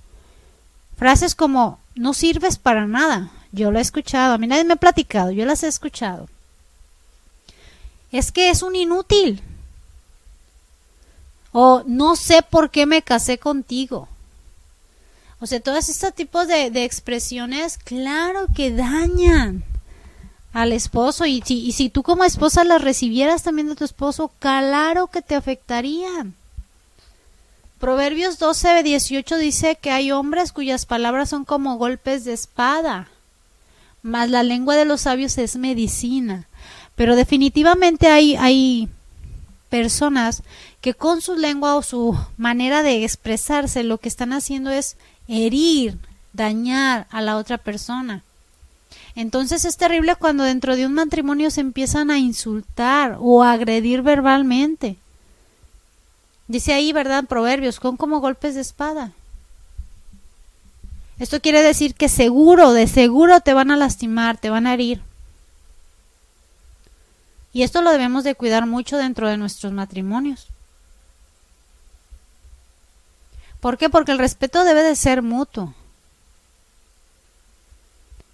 Frases 0.96 1.34
como 1.34 1.80
no 1.94 2.14
sirves 2.14 2.58
para 2.58 2.86
nada, 2.86 3.30
yo 3.50 3.70
lo 3.70 3.78
he 3.78 3.82
escuchado, 3.82 4.34
a 4.34 4.38
mí 4.38 4.46
nadie 4.46 4.64
me 4.64 4.74
ha 4.74 4.76
platicado, 4.76 5.30
yo 5.32 5.44
las 5.46 5.62
he 5.62 5.68
escuchado. 5.68 6.28
Es 8.12 8.30
que 8.30 8.50
es 8.50 8.62
un 8.62 8.76
inútil. 8.76 9.42
O 11.52 11.82
no 11.86 12.14
sé 12.14 12.42
por 12.42 12.70
qué 12.70 12.86
me 12.86 13.02
casé 13.02 13.38
contigo. 13.38 14.08
O 15.40 15.46
sea, 15.46 15.60
todos 15.60 15.88
estos 15.88 16.14
tipos 16.14 16.48
de, 16.48 16.70
de 16.70 16.84
expresiones, 16.84 17.78
claro 17.78 18.46
que 18.54 18.70
dañan 18.70 19.64
al 20.52 20.72
esposo. 20.72 21.26
Y 21.26 21.42
si, 21.42 21.64
y 21.64 21.72
si 21.72 21.88
tú 21.88 22.02
como 22.02 22.24
esposa 22.24 22.64
las 22.64 22.82
recibieras 22.82 23.42
también 23.42 23.68
de 23.68 23.76
tu 23.76 23.84
esposo, 23.84 24.30
claro 24.38 25.06
que 25.06 25.22
te 25.22 25.34
afectarían. 25.34 26.34
Proverbios 27.78 28.38
12, 28.38 28.82
18 28.82 29.36
dice 29.38 29.78
que 29.80 29.90
hay 29.90 30.12
hombres 30.12 30.52
cuyas 30.52 30.84
palabras 30.84 31.30
son 31.30 31.44
como 31.44 31.78
golpes 31.78 32.24
de 32.24 32.34
espada 32.34 33.08
mas 34.02 34.30
la 34.30 34.42
lengua 34.42 34.76
de 34.76 34.84
los 34.84 35.02
sabios 35.02 35.36
es 35.38 35.56
medicina. 35.56 36.46
Pero 36.94 37.16
definitivamente 37.16 38.08
hay, 38.08 38.36
hay 38.36 38.88
personas 39.70 40.42
que 40.80 40.92
con 40.92 41.22
su 41.22 41.36
lengua 41.36 41.76
o 41.76 41.82
su 41.82 42.18
manera 42.36 42.82
de 42.82 43.04
expresarse 43.04 43.84
lo 43.84 43.98
que 43.98 44.08
están 44.08 44.32
haciendo 44.32 44.70
es 44.70 44.96
herir, 45.28 45.96
dañar 46.32 47.06
a 47.10 47.22
la 47.22 47.36
otra 47.36 47.56
persona. 47.56 48.22
Entonces 49.14 49.64
es 49.64 49.76
terrible 49.76 50.16
cuando 50.16 50.44
dentro 50.44 50.76
de 50.76 50.86
un 50.86 50.92
matrimonio 50.92 51.50
se 51.50 51.60
empiezan 51.60 52.10
a 52.10 52.18
insultar 52.18 53.16
o 53.20 53.42
a 53.42 53.52
agredir 53.52 54.02
verbalmente. 54.02 54.96
Dice 56.48 56.72
ahí, 56.72 56.92
¿verdad? 56.92 57.24
Proverbios, 57.24 57.78
con 57.78 57.96
como 57.96 58.20
golpes 58.20 58.56
de 58.56 58.60
espada. 58.60 59.12
Esto 61.18 61.40
quiere 61.40 61.62
decir 61.62 61.94
que 61.94 62.08
seguro, 62.08 62.72
de 62.72 62.86
seguro 62.86 63.40
te 63.40 63.54
van 63.54 63.70
a 63.70 63.76
lastimar, 63.76 64.38
te 64.38 64.50
van 64.50 64.66
a 64.66 64.74
herir. 64.74 65.00
Y 67.52 67.62
esto 67.62 67.82
lo 67.82 67.90
debemos 67.90 68.24
de 68.24 68.34
cuidar 68.34 68.66
mucho 68.66 68.96
dentro 68.96 69.28
de 69.28 69.36
nuestros 69.36 69.72
matrimonios. 69.72 70.46
¿Por 73.60 73.76
qué? 73.76 73.90
Porque 73.90 74.12
el 74.12 74.18
respeto 74.18 74.64
debe 74.64 74.82
de 74.82 74.96
ser 74.96 75.22
mutuo. 75.22 75.74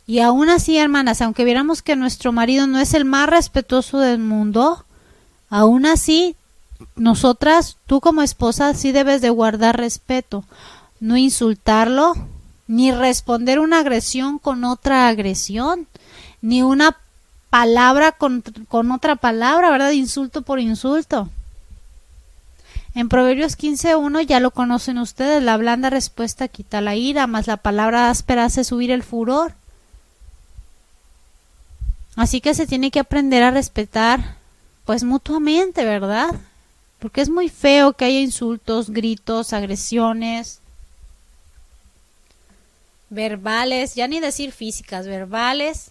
Y 0.07 0.21
aún 0.21 0.49
así, 0.49 0.79
hermanas, 0.79 1.21
aunque 1.21 1.45
viéramos 1.45 1.83
que 1.83 1.97
nuestro 1.97 2.31
marido 2.31 2.67
no 2.69 2.79
es 2.79 2.95
el 2.95 3.05
más 3.05 3.29
respetuoso 3.29 3.99
del 3.99 4.21
mundo, 4.21 4.85
aún 5.51 5.85
así, 5.85 6.37
nosotras, 6.95 7.77
tú 7.87 8.01
como 8.01 8.23
esposa, 8.23 8.73
sí 8.75 8.93
debes 8.93 9.21
de 9.21 9.31
guardar 9.31 9.77
respeto, 9.77 10.45
no 11.01 11.17
insultarlo, 11.17 12.15
ni 12.69 12.93
responder 12.93 13.59
una 13.59 13.81
agresión 13.81 14.39
con 14.39 14.63
otra 14.63 15.09
agresión, 15.09 15.89
ni 16.41 16.63
una 16.63 16.97
palabra 17.57 18.13
con, 18.13 18.43
otra 18.93 19.17
palabra, 19.17 19.71
¿verdad? 19.71 19.93
Insulto 19.93 20.43
por 20.43 20.61
insulto. 20.61 21.31
En 22.95 23.09
Proverbios 23.09 23.57
15.1 23.57 24.27
ya 24.27 24.41
lo 24.41 24.51
conocen 24.51 24.99
ustedes, 24.99 25.43
la 25.43 25.57
blanda 25.57 25.89
respuesta 25.89 26.49
quita 26.49 26.83
la 26.83 26.97
ira, 26.97 27.27
más 27.27 27.47
la 27.47 27.57
palabra 27.57 28.11
áspera 28.11 28.45
hace 28.45 28.63
subir 28.63 28.91
el 28.91 29.03
furor. 29.03 29.55
Así 32.15 32.43
que 32.43 32.53
se 32.53 32.67
tiene 32.67 32.91
que 32.91 33.01
aprender 33.01 33.43
a 33.43 33.51
respetar, 33.51 34.37
pues 34.85 35.03
mutuamente, 35.03 35.87
¿verdad? 35.87 36.35
Porque 36.99 37.23
es 37.23 37.31
muy 37.31 37.49
feo 37.49 37.95
que 37.95 38.05
haya 38.05 38.21
insultos, 38.21 38.91
gritos, 38.91 39.55
agresiones, 39.55 40.61
verbales, 43.09 43.95
ya 43.95 44.09
ni 44.09 44.21
decir 44.21 44.53
físicas, 44.53 45.07
verbales 45.07 45.91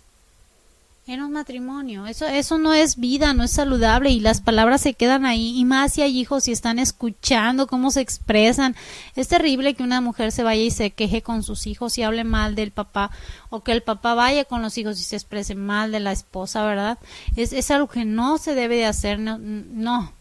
en 1.07 1.21
un 1.21 1.31
matrimonio. 1.31 2.07
Eso, 2.07 2.25
eso 2.25 2.57
no 2.57 2.74
es 2.74 2.97
vida, 2.97 3.33
no 3.35 3.43
es 3.43 3.51
saludable 3.51 4.09
y 4.09 4.19
las 4.19 4.41
palabras 4.41 4.81
se 4.81 4.95
quedan 4.95 5.25
ahí. 5.25 5.57
Y 5.57 5.63
más 5.63 5.93
si 5.93 6.01
hay 6.01 6.19
hijos 6.19 6.47
y 6.47 6.51
están 6.51 6.79
escuchando 6.79 7.67
cómo 7.67 7.91
se 7.91 8.01
expresan. 8.01 8.75
Es 9.15 9.27
terrible 9.27 9.75
que 9.75 9.83
una 9.83 10.01
mujer 10.01 10.31
se 10.31 10.41
vaya 10.41 10.63
y 10.63 10.71
se 10.71 10.91
queje 10.91 11.21
con 11.21 11.43
sus 11.43 11.67
hijos 11.67 11.97
y 11.97 12.03
hable 12.03 12.24
mal 12.24 12.55
del 12.55 12.71
papá 12.71 13.12
o 13.50 13.62
que 13.62 13.71
el 13.71 13.83
papá 13.83 14.15
vaya 14.15 14.45
con 14.45 14.63
los 14.63 14.77
hijos 14.79 15.00
y 15.00 15.03
se 15.03 15.15
exprese 15.15 15.53
mal 15.53 15.91
de 15.91 16.00
la 16.00 16.12
esposa, 16.12 16.65
¿verdad? 16.65 16.97
Es, 17.35 17.53
es 17.53 17.69
algo 17.69 17.88
que 17.88 18.03
no 18.03 18.39
se 18.39 18.55
debe 18.55 18.77
de 18.77 18.85
hacer, 18.85 19.19
no. 19.19 19.38
no. 19.38 20.12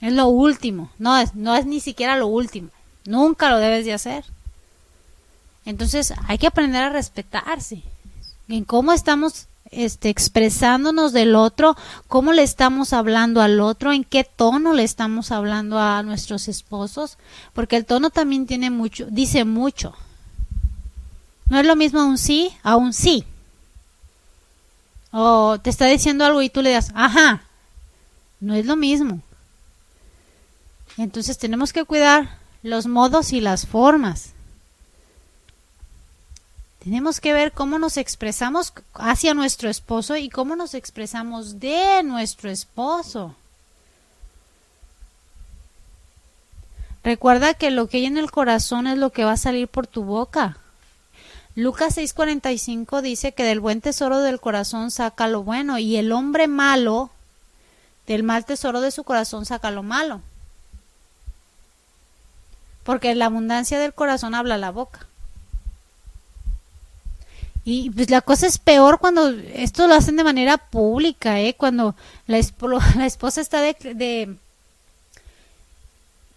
Es 0.00 0.12
lo 0.12 0.28
último, 0.28 0.90
no 0.98 1.16
es, 1.18 1.34
no 1.34 1.54
es 1.54 1.66
ni 1.66 1.80
siquiera 1.80 2.16
lo 2.16 2.28
último. 2.28 2.68
Nunca 3.04 3.50
lo 3.50 3.58
debes 3.58 3.84
de 3.84 3.92
hacer. 3.92 4.24
Entonces 5.64 6.14
hay 6.28 6.38
que 6.38 6.46
aprender 6.46 6.82
a 6.82 6.90
respetarse 6.90 7.82
en 8.48 8.64
cómo 8.64 8.92
estamos 8.92 9.46
este, 9.70 10.08
expresándonos 10.08 11.12
del 11.12 11.34
otro, 11.34 11.76
cómo 12.08 12.32
le 12.32 12.42
estamos 12.42 12.92
hablando 12.92 13.40
al 13.40 13.60
otro, 13.60 13.92
en 13.92 14.04
qué 14.04 14.24
tono 14.24 14.72
le 14.72 14.84
estamos 14.84 15.32
hablando 15.32 15.78
a 15.78 16.02
nuestros 16.02 16.48
esposos, 16.48 17.18
porque 17.52 17.76
el 17.76 17.84
tono 17.84 18.10
también 18.10 18.46
tiene 18.46 18.70
mucho, 18.70 19.06
dice 19.10 19.44
mucho. 19.44 19.94
No 21.48 21.60
es 21.60 21.66
lo 21.66 21.76
mismo 21.76 22.04
un 22.04 22.18
sí 22.18 22.50
a 22.62 22.76
un 22.76 22.92
sí. 22.92 23.24
O 25.12 25.58
te 25.60 25.70
está 25.70 25.86
diciendo 25.86 26.24
algo 26.24 26.42
y 26.42 26.50
tú 26.50 26.62
le 26.62 26.72
das, 26.72 26.90
ajá. 26.94 27.42
No 28.40 28.54
es 28.54 28.66
lo 28.66 28.76
mismo. 28.76 29.20
Entonces 30.96 31.38
tenemos 31.38 31.72
que 31.72 31.84
cuidar 31.84 32.38
los 32.62 32.86
modos 32.86 33.32
y 33.32 33.40
las 33.40 33.66
formas. 33.66 34.32
Tenemos 36.86 37.20
que 37.20 37.32
ver 37.32 37.50
cómo 37.50 37.80
nos 37.80 37.96
expresamos 37.96 38.72
hacia 38.94 39.34
nuestro 39.34 39.68
esposo 39.68 40.16
y 40.16 40.30
cómo 40.30 40.54
nos 40.54 40.72
expresamos 40.72 41.58
de 41.58 42.04
nuestro 42.04 42.48
esposo. 42.48 43.34
Recuerda 47.02 47.54
que 47.54 47.72
lo 47.72 47.88
que 47.88 47.96
hay 47.96 48.04
en 48.04 48.18
el 48.18 48.30
corazón 48.30 48.86
es 48.86 48.98
lo 48.98 49.10
que 49.10 49.24
va 49.24 49.32
a 49.32 49.36
salir 49.36 49.66
por 49.66 49.88
tu 49.88 50.04
boca. 50.04 50.58
Lucas 51.56 51.96
6:45 51.98 53.02
dice 53.02 53.32
que 53.32 53.42
del 53.42 53.58
buen 53.58 53.80
tesoro 53.80 54.20
del 54.20 54.38
corazón 54.38 54.92
saca 54.92 55.26
lo 55.26 55.42
bueno 55.42 55.78
y 55.78 55.96
el 55.96 56.12
hombre 56.12 56.46
malo 56.46 57.10
del 58.06 58.22
mal 58.22 58.44
tesoro 58.44 58.80
de 58.80 58.92
su 58.92 59.02
corazón 59.02 59.44
saca 59.44 59.72
lo 59.72 59.82
malo. 59.82 60.20
Porque 62.84 63.12
la 63.16 63.26
abundancia 63.26 63.80
del 63.80 63.92
corazón 63.92 64.36
habla 64.36 64.56
la 64.56 64.70
boca. 64.70 65.05
Y 67.68 67.90
pues 67.90 68.10
la 68.10 68.20
cosa 68.20 68.46
es 68.46 68.58
peor 68.58 69.00
cuando 69.00 69.28
esto 69.28 69.88
lo 69.88 69.94
hacen 69.94 70.14
de 70.14 70.22
manera 70.22 70.56
pública, 70.56 71.40
¿eh? 71.40 71.54
Cuando 71.54 71.96
la, 72.28 72.38
la 72.96 73.06
esposa 73.06 73.40
está 73.40 73.60
de, 73.60 73.76
de, 73.92 74.36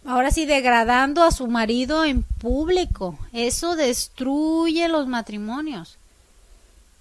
ahora 0.06 0.32
sí, 0.32 0.48
degradando 0.48 1.24
a 1.24 1.30
su 1.30 1.46
marido 1.46 2.04
en 2.04 2.24
público. 2.24 3.16
Eso 3.32 3.76
destruye 3.76 4.88
los 4.88 5.08
matrimonios. 5.08 6.00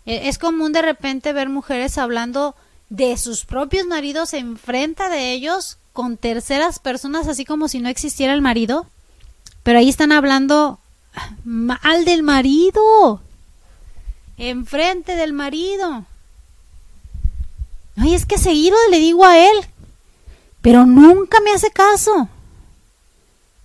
E, 0.04 0.28
es 0.28 0.36
común 0.36 0.74
de 0.74 0.82
repente 0.82 1.32
ver 1.32 1.48
mujeres 1.48 1.96
hablando 1.96 2.54
de 2.90 3.16
sus 3.16 3.46
propios 3.46 3.86
maridos 3.86 4.34
enfrente 4.34 5.08
de 5.08 5.32
ellos 5.32 5.78
con 5.94 6.18
terceras 6.18 6.80
personas, 6.80 7.28
así 7.28 7.46
como 7.46 7.66
si 7.66 7.80
no 7.80 7.88
existiera 7.88 8.34
el 8.34 8.42
marido. 8.42 8.86
Pero 9.62 9.78
ahí 9.78 9.88
están 9.88 10.12
hablando 10.12 10.80
mal 11.44 12.04
del 12.04 12.22
marido. 12.22 13.22
Enfrente 14.38 15.16
del 15.16 15.32
marido. 15.32 16.06
Ay, 17.96 18.14
es 18.14 18.24
que 18.24 18.38
seguido 18.38 18.76
le 18.90 18.98
digo 18.98 19.24
a 19.24 19.36
él, 19.36 19.56
pero 20.62 20.86
nunca 20.86 21.40
me 21.40 21.52
hace 21.52 21.70
caso. 21.70 22.28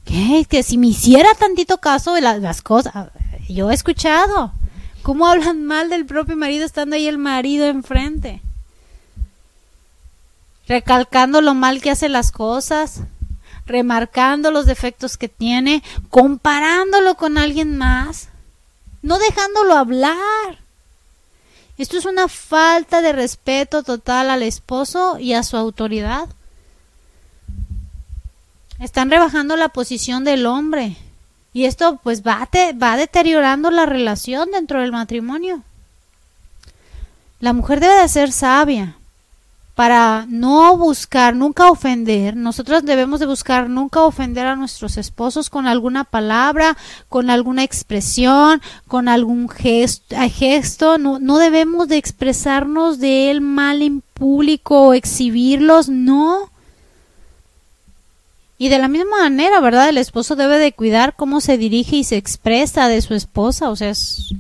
Que 0.06 0.64
si 0.64 0.78
me 0.78 0.88
hiciera 0.88 1.34
tantito 1.36 1.78
caso 1.80 2.14
de 2.14 2.22
las 2.22 2.62
cosas. 2.62 3.10
Yo 3.48 3.72
he 3.72 3.74
escuchado 3.74 4.52
cómo 5.02 5.28
hablan 5.28 5.64
mal 5.64 5.90
del 5.90 6.06
propio 6.06 6.36
marido 6.36 6.66
estando 6.66 6.96
ahí 6.96 7.08
el 7.08 7.18
marido 7.18 7.66
enfrente. 7.66 8.42
Recalcando 10.68 11.42
lo 11.42 11.54
mal 11.54 11.82
que 11.82 11.92
hace 11.92 12.10
las 12.10 12.32
cosas, 12.32 13.02
remarcando 13.66 14.52
los 14.52 14.66
defectos 14.66 15.18
que 15.18 15.30
tiene, 15.30 15.84
comparándolo 16.10 17.16
con 17.16 17.38
alguien 17.38 17.78
más, 17.78 18.30
no 19.02 19.20
dejándolo 19.20 19.76
hablar. 19.76 20.63
Esto 21.78 21.98
es 21.98 22.06
una 22.06 22.28
falta 22.28 23.02
de 23.02 23.14
respeto 23.14 23.84
total 23.84 24.30
al 24.30 24.44
esposo 24.44 25.18
y 25.20 25.34
a 25.34 25.44
su 25.44 25.58
autoridad. 25.58 26.30
Están 28.80 29.10
rebajando 29.10 29.56
la 29.56 29.70
posición 29.70 30.24
del 30.24 30.46
hombre. 30.46 30.98
Y 31.52 31.66
esto 31.66 32.00
pues 32.04 32.24
va, 32.26 32.50
va 32.82 32.98
deteriorando 32.98 33.72
la 33.72 33.86
relación 33.86 34.52
dentro 34.52 34.82
del 34.82 34.92
matrimonio. 34.92 35.62
La 37.40 37.54
mujer 37.54 37.80
debe 37.80 38.02
de 38.02 38.08
ser 38.08 38.32
sabia 38.32 38.96
para 39.76 40.28
no 40.30 40.78
buscar, 40.78 41.36
nunca 41.36 41.70
ofender. 41.70 42.36
Nosotros 42.36 42.86
debemos 42.86 43.20
de 43.20 43.26
buscar 43.26 43.70
nunca 43.70 44.02
ofender 44.02 44.46
a 44.46 44.56
nuestros 44.56 44.98
esposos 44.98 45.50
con 45.50 45.66
alguna 45.66 46.04
palabra, 46.04 46.78
con 47.10 47.32
alguna 47.32 47.64
expresión, 47.64 48.62
con 48.88 49.08
algún 49.08 49.50
gesto. 49.50 50.98
No, 51.00 51.20
no 51.20 51.40
debemos 51.40 51.88
de 51.88 51.98
expresarnos 51.98 53.00
de 53.00 53.32
él 53.32 53.42
mal 53.42 53.82
en 53.82 54.02
público 54.14 54.90
o 54.90 54.94
exhibirlos, 54.94 55.90
no. 55.90 56.52
Y 58.60 58.70
de 58.70 58.78
la 58.78 58.88
misma 58.88 59.24
manera, 59.24 59.60
¿verdad? 59.60 59.90
El 59.90 59.98
esposo 59.98 60.36
debe 60.36 60.60
de 60.60 60.72
cuidar 60.72 61.16
cómo 61.16 61.42
se 61.42 61.58
dirige 61.58 61.98
y 61.98 62.04
se 62.04 62.18
expresa 62.18 62.88
de 62.88 63.02
su 63.02 63.16
esposa, 63.16 63.70
o 63.70 63.76
sea, 63.76 63.90
es, 63.90 64.36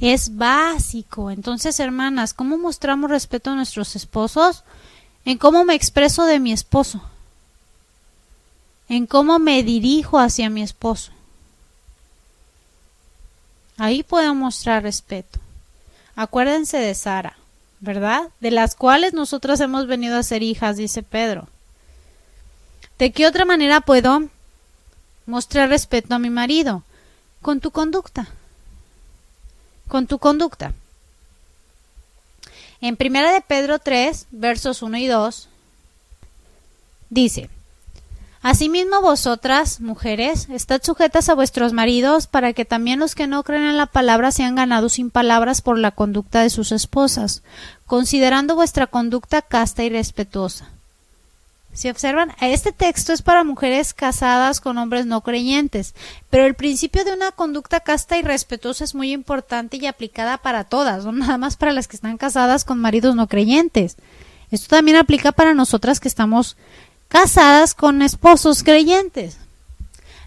es 0.00 0.36
básico. 0.36 1.30
Entonces, 1.30 1.78
hermanas, 1.78 2.34
¿cómo 2.34 2.56
mostramos 2.56 3.10
respeto 3.10 3.50
a 3.50 3.54
nuestros 3.54 3.94
esposos? 3.96 4.64
En 5.24 5.36
cómo 5.36 5.64
me 5.64 5.74
expreso 5.74 6.24
de 6.24 6.40
mi 6.40 6.52
esposo. 6.52 7.02
En 8.88 9.06
cómo 9.06 9.38
me 9.38 9.62
dirijo 9.62 10.18
hacia 10.18 10.50
mi 10.50 10.62
esposo. 10.62 11.12
Ahí 13.76 14.02
puedo 14.02 14.34
mostrar 14.34 14.82
respeto. 14.82 15.38
Acuérdense 16.16 16.78
de 16.78 16.94
Sara, 16.94 17.36
¿verdad? 17.80 18.28
De 18.40 18.50
las 18.50 18.74
cuales 18.74 19.12
nosotras 19.12 19.60
hemos 19.60 19.86
venido 19.86 20.18
a 20.18 20.22
ser 20.22 20.42
hijas, 20.42 20.76
dice 20.76 21.02
Pedro. 21.02 21.48
¿De 22.98 23.12
qué 23.12 23.26
otra 23.26 23.44
manera 23.44 23.80
puedo 23.80 24.28
mostrar 25.24 25.68
respeto 25.68 26.14
a 26.14 26.18
mi 26.18 26.28
marido? 26.28 26.82
Con 27.40 27.60
tu 27.60 27.70
conducta. 27.70 28.28
Con 29.90 30.06
tu 30.06 30.20
conducta. 30.20 30.72
En 32.80 32.96
primera 32.96 33.32
de 33.32 33.40
Pedro 33.40 33.80
3, 33.80 34.28
versos 34.30 34.82
1 34.82 34.98
y 34.98 35.06
2, 35.08 35.48
dice, 37.08 37.50
Asimismo 38.40 39.02
vosotras, 39.02 39.80
mujeres, 39.80 40.48
estad 40.48 40.80
sujetas 40.84 41.28
a 41.28 41.34
vuestros 41.34 41.72
maridos 41.72 42.28
para 42.28 42.52
que 42.52 42.64
también 42.64 43.00
los 43.00 43.16
que 43.16 43.26
no 43.26 43.42
creen 43.42 43.64
en 43.64 43.76
la 43.76 43.86
palabra 43.86 44.30
sean 44.30 44.54
ganados 44.54 44.92
sin 44.92 45.10
palabras 45.10 45.60
por 45.60 45.76
la 45.76 45.90
conducta 45.90 46.40
de 46.42 46.50
sus 46.50 46.70
esposas, 46.70 47.42
considerando 47.84 48.54
vuestra 48.54 48.86
conducta 48.86 49.42
casta 49.42 49.82
y 49.82 49.88
respetuosa 49.88 50.70
si 51.72 51.88
observan, 51.88 52.32
este 52.40 52.72
texto 52.72 53.12
es 53.12 53.22
para 53.22 53.44
mujeres 53.44 53.94
casadas 53.94 54.60
con 54.60 54.76
hombres 54.76 55.06
no 55.06 55.20
creyentes, 55.20 55.94
pero 56.28 56.44
el 56.44 56.54
principio 56.54 57.04
de 57.04 57.12
una 57.12 57.30
conducta 57.30 57.80
casta 57.80 58.18
y 58.18 58.22
respetuosa 58.22 58.84
es 58.84 58.94
muy 58.94 59.12
importante 59.12 59.76
y 59.76 59.86
aplicada 59.86 60.38
para 60.38 60.64
todas, 60.64 61.04
no 61.04 61.12
nada 61.12 61.38
más 61.38 61.56
para 61.56 61.72
las 61.72 61.86
que 61.86 61.96
están 61.96 62.18
casadas 62.18 62.64
con 62.64 62.80
maridos 62.80 63.14
no 63.14 63.28
creyentes. 63.28 63.96
Esto 64.50 64.68
también 64.68 64.96
aplica 64.96 65.30
para 65.30 65.54
nosotras 65.54 66.00
que 66.00 66.08
estamos 66.08 66.56
casadas 67.08 67.74
con 67.74 68.02
esposos 68.02 68.64
creyentes. 68.64 69.38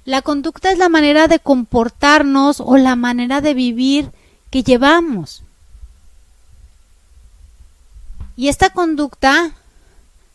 La 0.06 0.22
conducta 0.22 0.72
es 0.72 0.78
la 0.78 0.90
manera 0.90 1.28
de 1.28 1.40
comportarnos 1.40 2.62
o 2.62 2.78
la 2.78 2.96
manera 2.96 3.42
de 3.42 3.54
vivir 3.54 4.12
que 4.50 4.64
llevamos. 4.64 5.44
Y 8.36 8.48
esta 8.48 8.72
conducta 8.72 9.52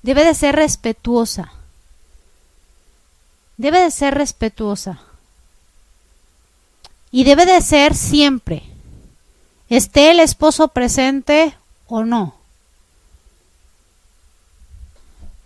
debe 0.03 0.25
de 0.25 0.35
ser 0.35 0.57
respetuosa. 0.57 1.53
Debe 3.57 3.81
de 3.81 3.91
ser 3.91 4.15
respetuosa. 4.15 5.01
Y 7.11 7.25
debe 7.25 7.47
de 7.47 7.61
ser 7.63 7.95
siempre, 7.95 8.63
esté 9.69 10.11
el 10.11 10.21
esposo 10.21 10.69
presente 10.69 11.55
o 11.87 12.05
no. 12.05 12.35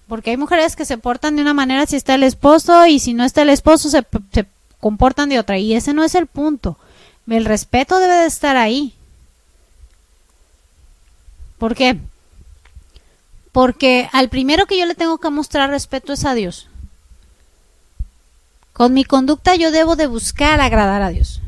Porque 0.08 0.30
hay 0.30 0.36
mujeres 0.36 0.76
que 0.76 0.84
se 0.84 0.98
portan 0.98 1.36
de 1.36 1.42
una 1.42 1.54
manera 1.54 1.86
si 1.86 1.96
está 1.96 2.16
el 2.16 2.24
esposo 2.24 2.86
y 2.86 2.98
si 2.98 3.14
no 3.14 3.24
está 3.24 3.42
el 3.42 3.48
esposo 3.48 3.88
se, 3.88 4.04
comportan 4.78 5.28
de 5.28 5.38
otra. 5.38 5.56
Y 5.58 5.74
ese 5.74 5.94
no 5.94 6.04
es 6.04 6.14
el 6.14 6.26
punto. 6.26 6.76
El 7.26 7.44
respeto 7.44 7.98
debe 7.98 8.14
de 8.14 8.26
estar 8.26 8.56
ahí. 8.56 8.94
¿Por 11.56 11.74
qué? 11.74 11.98
Porque 13.52 14.08
al 14.12 14.30
primero 14.30 14.66
que 14.66 14.78
yo 14.78 14.86
le 14.86 14.94
tengo 14.94 15.18
que 15.18 15.30
mostrar 15.30 15.70
respeto 15.70 16.12
es 16.12 16.24
a 16.24 16.34
Dios. 16.34 16.68
Con 18.72 18.94
mi 18.94 19.04
conducta 19.04 19.54
yo 19.54 19.70
debo 19.70 19.96
de 19.96 20.06
buscar 20.06 20.60
agradar 20.60 21.02
a 21.02 21.10
Dios. 21.10 21.40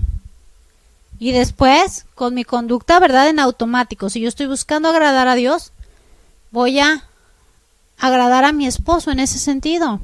Y 1.18 1.32
después, 1.32 2.04
con 2.14 2.34
mi 2.34 2.44
conducta, 2.44 3.00
¿verdad? 3.00 3.28
En 3.28 3.38
automático, 3.38 4.10
si 4.10 4.20
yo 4.20 4.28
estoy 4.28 4.46
buscando 4.46 4.88
agradar 4.88 5.26
a 5.28 5.34
Dios, 5.34 5.72
voy 6.50 6.80
a 6.80 7.04
agradar 7.98 8.44
a 8.44 8.52
mi 8.52 8.66
esposo 8.66 9.10
en 9.10 9.20
ese 9.20 9.38
sentido. 9.38 10.00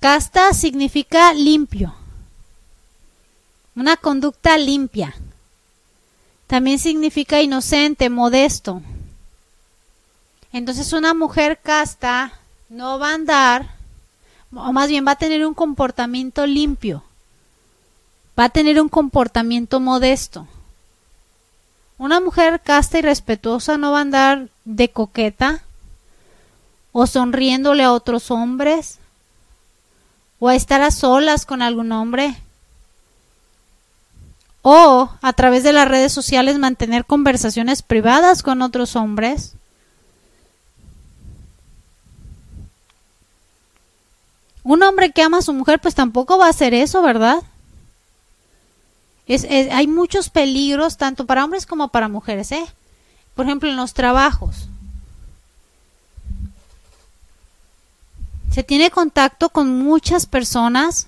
Casta 0.00 0.52
significa 0.52 1.32
limpio. 1.32 1.94
Una 3.74 3.96
conducta 3.96 4.58
limpia. 4.58 5.14
También 6.50 6.80
significa 6.80 7.40
inocente, 7.40 8.10
modesto. 8.10 8.82
Entonces 10.52 10.92
una 10.92 11.14
mujer 11.14 11.60
casta 11.62 12.32
no 12.68 12.98
va 12.98 13.12
a 13.12 13.14
andar, 13.14 13.76
o 14.52 14.72
más 14.72 14.88
bien 14.88 15.06
va 15.06 15.12
a 15.12 15.16
tener 15.16 15.46
un 15.46 15.54
comportamiento 15.54 16.44
limpio, 16.46 17.04
va 18.36 18.46
a 18.46 18.48
tener 18.48 18.80
un 18.80 18.88
comportamiento 18.88 19.78
modesto. 19.78 20.48
Una 21.98 22.18
mujer 22.18 22.60
casta 22.60 22.98
y 22.98 23.02
respetuosa 23.02 23.78
no 23.78 23.92
va 23.92 23.98
a 23.98 24.02
andar 24.02 24.48
de 24.64 24.90
coqueta 24.90 25.62
o 26.90 27.06
sonriéndole 27.06 27.84
a 27.84 27.92
otros 27.92 28.32
hombres 28.32 28.98
o 30.40 30.48
a 30.48 30.56
estar 30.56 30.82
a 30.82 30.90
solas 30.90 31.46
con 31.46 31.62
algún 31.62 31.92
hombre 31.92 32.36
o 34.62 35.10
a 35.22 35.32
través 35.32 35.62
de 35.62 35.72
las 35.72 35.88
redes 35.88 36.12
sociales 36.12 36.58
mantener 36.58 37.04
conversaciones 37.04 37.82
privadas 37.82 38.42
con 38.42 38.62
otros 38.62 38.96
hombres. 38.96 39.54
Un 44.62 44.82
hombre 44.82 45.10
que 45.10 45.22
ama 45.22 45.38
a 45.38 45.42
su 45.42 45.54
mujer 45.54 45.80
pues 45.80 45.94
tampoco 45.94 46.36
va 46.36 46.46
a 46.46 46.50
hacer 46.50 46.74
eso, 46.74 47.02
¿verdad? 47.02 47.42
Es, 49.26 49.44
hay 49.48 49.86
muchos 49.86 50.28
peligros 50.28 50.96
tanto 50.96 51.24
para 51.24 51.44
hombres 51.44 51.64
como 51.64 51.88
para 51.88 52.08
mujeres, 52.08 52.52
¿eh? 52.52 52.66
Por 53.34 53.46
ejemplo, 53.46 53.70
en 53.70 53.76
los 53.76 53.94
trabajos. 53.94 54.68
Se 58.52 58.64
tiene 58.64 58.90
contacto 58.90 59.50
con 59.50 59.78
muchas 59.78 60.26
personas 60.26 61.06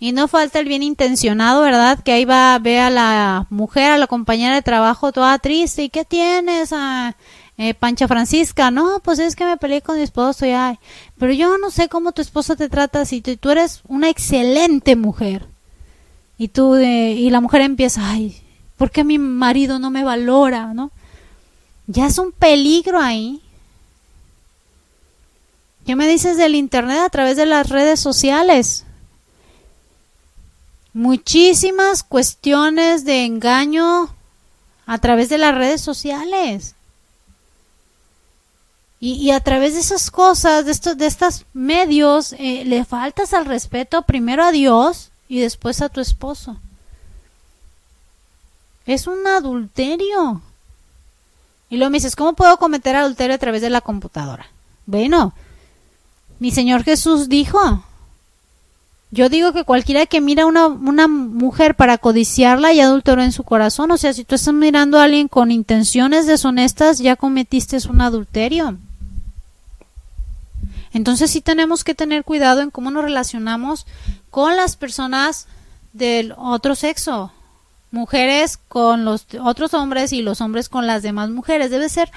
y 0.00 0.12
no 0.12 0.28
falta 0.28 0.58
el 0.58 0.66
bien 0.66 0.82
intencionado, 0.82 1.60
¿verdad? 1.60 2.02
Que 2.02 2.12
ahí 2.12 2.24
va, 2.24 2.58
ve 2.58 2.80
a 2.80 2.88
la 2.88 3.46
mujer, 3.50 3.92
a 3.92 3.98
la 3.98 4.06
compañera 4.06 4.54
de 4.54 4.62
trabajo 4.62 5.12
toda 5.12 5.38
triste. 5.38 5.84
¿Y 5.84 5.90
qué 5.90 6.06
tienes? 6.06 6.70
Ah, 6.72 7.14
eh, 7.58 7.74
Pancha 7.74 8.08
Francisca, 8.08 8.70
no, 8.70 9.00
pues 9.04 9.18
es 9.18 9.36
que 9.36 9.44
me 9.44 9.58
peleé 9.58 9.82
con 9.82 9.96
mi 9.96 10.02
esposo 10.02 10.46
y 10.46 10.52
ay, 10.52 10.78
pero 11.18 11.34
yo 11.34 11.58
no 11.58 11.70
sé 11.70 11.90
cómo 11.90 12.12
tu 12.12 12.22
esposo 12.22 12.56
te 12.56 12.70
trata 12.70 13.04
si 13.04 13.20
tú 13.20 13.50
eres 13.50 13.82
una 13.86 14.08
excelente 14.08 14.96
mujer. 14.96 15.46
y 16.38 16.48
tú 16.48 16.78
y 16.78 17.28
la 17.28 17.42
mujer 17.42 17.60
empieza, 17.60 18.10
ay, 18.10 18.40
¿por 18.78 18.90
qué 18.90 19.04
mi 19.04 19.18
marido 19.18 19.78
no 19.78 19.90
me 19.90 20.04
valora, 20.04 20.72
no? 20.72 20.90
Ya 21.86 22.06
es 22.06 22.16
un 22.18 22.32
peligro 22.32 22.98
ahí. 22.98 23.42
¿Qué 25.84 25.94
me 25.96 26.08
dices 26.08 26.38
del 26.38 26.54
internet 26.54 27.00
a 27.04 27.10
través 27.10 27.36
de 27.36 27.44
las 27.44 27.68
redes 27.68 28.00
sociales? 28.00 28.86
Muchísimas 30.92 32.02
cuestiones 32.02 33.04
de 33.04 33.24
engaño 33.24 34.14
a 34.86 34.98
través 34.98 35.28
de 35.28 35.38
las 35.38 35.54
redes 35.54 35.80
sociales. 35.80 36.74
Y, 39.02 39.30
a 39.30 39.40
través 39.40 39.72
de 39.72 39.80
esas 39.80 40.10
cosas, 40.10 40.66
de 40.66 40.72
estos, 40.72 40.98
de 40.98 41.06
estos 41.06 41.46
medios, 41.54 42.34
eh, 42.34 42.64
le 42.66 42.84
faltas 42.84 43.32
al 43.32 43.46
respeto 43.46 44.02
primero 44.02 44.44
a 44.44 44.52
Dios 44.52 45.10
y 45.26 45.40
después 45.40 45.80
a 45.80 45.88
tu 45.88 46.00
esposo. 46.00 46.58
Es 48.84 49.06
un 49.06 49.26
adulterio. 49.26 50.42
Y 51.70 51.76
luego 51.76 51.90
me 51.90 51.96
dices, 51.96 52.16
¿cómo 52.16 52.34
puedo 52.34 52.58
cometer 52.58 52.94
adulterio 52.94 53.36
a 53.36 53.38
través 53.38 53.62
de 53.62 53.70
la 53.70 53.80
computadora? 53.80 54.48
Bueno, 54.84 55.32
mi 56.40 56.50
Señor 56.50 56.82
Jesús 56.82 57.28
dijo, 57.28 57.84
yo 59.12 59.28
digo 59.28 59.52
que 59.52 59.64
cualquiera 59.64 60.06
que 60.06 60.20
mira 60.20 60.46
una, 60.46 60.68
una 60.68 61.08
mujer 61.08 61.74
para 61.74 61.98
codiciarla 61.98 62.72
y 62.72 62.80
adulteró 62.80 63.22
en 63.22 63.32
su 63.32 63.42
corazón. 63.42 63.90
O 63.90 63.96
sea, 63.96 64.12
si 64.12 64.24
tú 64.24 64.36
estás 64.36 64.54
mirando 64.54 64.98
a 64.98 65.04
alguien 65.04 65.26
con 65.26 65.50
intenciones 65.50 66.26
deshonestas, 66.26 66.98
ya 66.98 67.16
cometiste 67.16 67.76
un 67.88 68.02
adulterio. 68.02 68.78
Entonces 70.92 71.30
sí 71.30 71.40
tenemos 71.40 71.82
que 71.82 71.94
tener 71.94 72.24
cuidado 72.24 72.60
en 72.60 72.70
cómo 72.70 72.90
nos 72.90 73.04
relacionamos 73.04 73.86
con 74.30 74.56
las 74.56 74.76
personas 74.76 75.46
del 75.92 76.34
otro 76.36 76.76
sexo, 76.76 77.32
mujeres 77.90 78.58
con 78.68 79.04
los 79.04 79.26
otros 79.40 79.74
hombres 79.74 80.12
y 80.12 80.22
los 80.22 80.40
hombres 80.40 80.68
con 80.68 80.86
las 80.86 81.02
demás 81.02 81.30
mujeres. 81.30 81.70
Debe 81.70 81.88
ser 81.88 82.10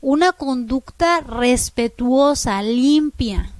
una 0.00 0.32
conducta 0.32 1.20
respetuosa, 1.20 2.62
limpia. 2.62 3.50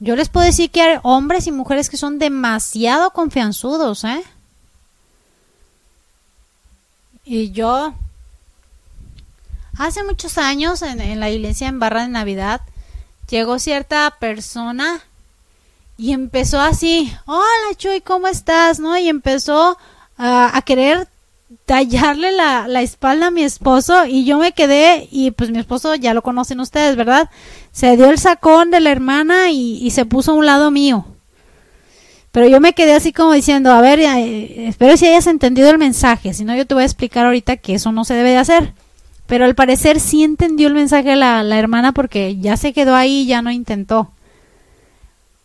Yo 0.00 0.16
les 0.16 0.28
puedo 0.28 0.46
decir 0.46 0.70
que 0.70 0.82
hay 0.82 0.98
hombres 1.02 1.46
y 1.46 1.52
mujeres 1.52 1.88
que 1.88 1.96
son 1.96 2.18
demasiado 2.18 3.10
confianzudos, 3.10 4.04
¿eh? 4.04 4.22
Y 7.24 7.52
yo 7.52 7.94
Hace 9.76 10.04
muchos 10.04 10.38
años 10.38 10.82
en, 10.82 11.18
la 11.18 11.30
iglesia 11.30 11.66
en 11.66 11.80
Barra 11.80 12.02
de 12.02 12.08
Navidad 12.08 12.60
llegó 13.28 13.58
cierta 13.58 14.08
persona 14.20 15.02
y 15.96 16.12
empezó 16.12 16.60
así, 16.60 17.12
hola 17.26 17.74
Chuy, 17.76 18.00
¿cómo 18.00 18.28
estás? 18.28 18.78
¿No? 18.78 18.96
Y 18.96 19.08
empezó 19.08 19.76
a 20.16 20.62
querer 20.64 21.08
tallarle 21.66 22.32
la, 22.32 22.68
la, 22.68 22.82
espalda 22.82 23.28
a 23.28 23.30
mi 23.30 23.42
esposo 23.42 24.06
y 24.06 24.24
yo 24.24 24.38
me 24.38 24.52
quedé 24.52 25.08
y 25.10 25.30
pues 25.30 25.50
mi 25.50 25.58
esposo 25.58 25.94
ya 25.94 26.14
lo 26.14 26.22
conocen 26.22 26.60
ustedes, 26.60 26.96
¿verdad? 26.96 27.30
Se 27.72 27.96
dio 27.96 28.10
el 28.10 28.18
sacón 28.18 28.70
de 28.70 28.80
la 28.80 28.90
hermana 28.90 29.50
y, 29.50 29.78
y 29.84 29.90
se 29.90 30.04
puso 30.04 30.32
a 30.32 30.34
un 30.34 30.46
lado 30.46 30.70
mío. 30.70 31.06
Pero 32.34 32.48
yo 32.48 32.60
me 32.60 32.72
quedé 32.72 32.94
así 32.94 33.12
como 33.12 33.32
diciendo, 33.32 33.70
a 33.70 33.80
ver, 33.80 34.00
eh, 34.00 34.66
espero 34.66 34.96
si 34.96 35.06
hayas 35.06 35.28
entendido 35.28 35.70
el 35.70 35.78
mensaje, 35.78 36.34
si 36.34 36.44
no 36.44 36.56
yo 36.56 36.66
te 36.66 36.74
voy 36.74 36.82
a 36.82 36.86
explicar 36.86 37.26
ahorita 37.26 37.58
que 37.58 37.74
eso 37.74 37.92
no 37.92 38.04
se 38.04 38.14
debe 38.14 38.30
de 38.30 38.38
hacer. 38.38 38.72
Pero 39.26 39.44
al 39.44 39.54
parecer 39.54 40.00
sí 40.00 40.24
entendió 40.24 40.66
el 40.66 40.74
mensaje 40.74 41.14
la, 41.14 41.44
la 41.44 41.58
hermana 41.60 41.92
porque 41.92 42.36
ya 42.38 42.56
se 42.56 42.72
quedó 42.72 42.96
ahí 42.96 43.20
y 43.20 43.26
ya 43.26 43.40
no 43.40 43.52
intentó. 43.52 44.10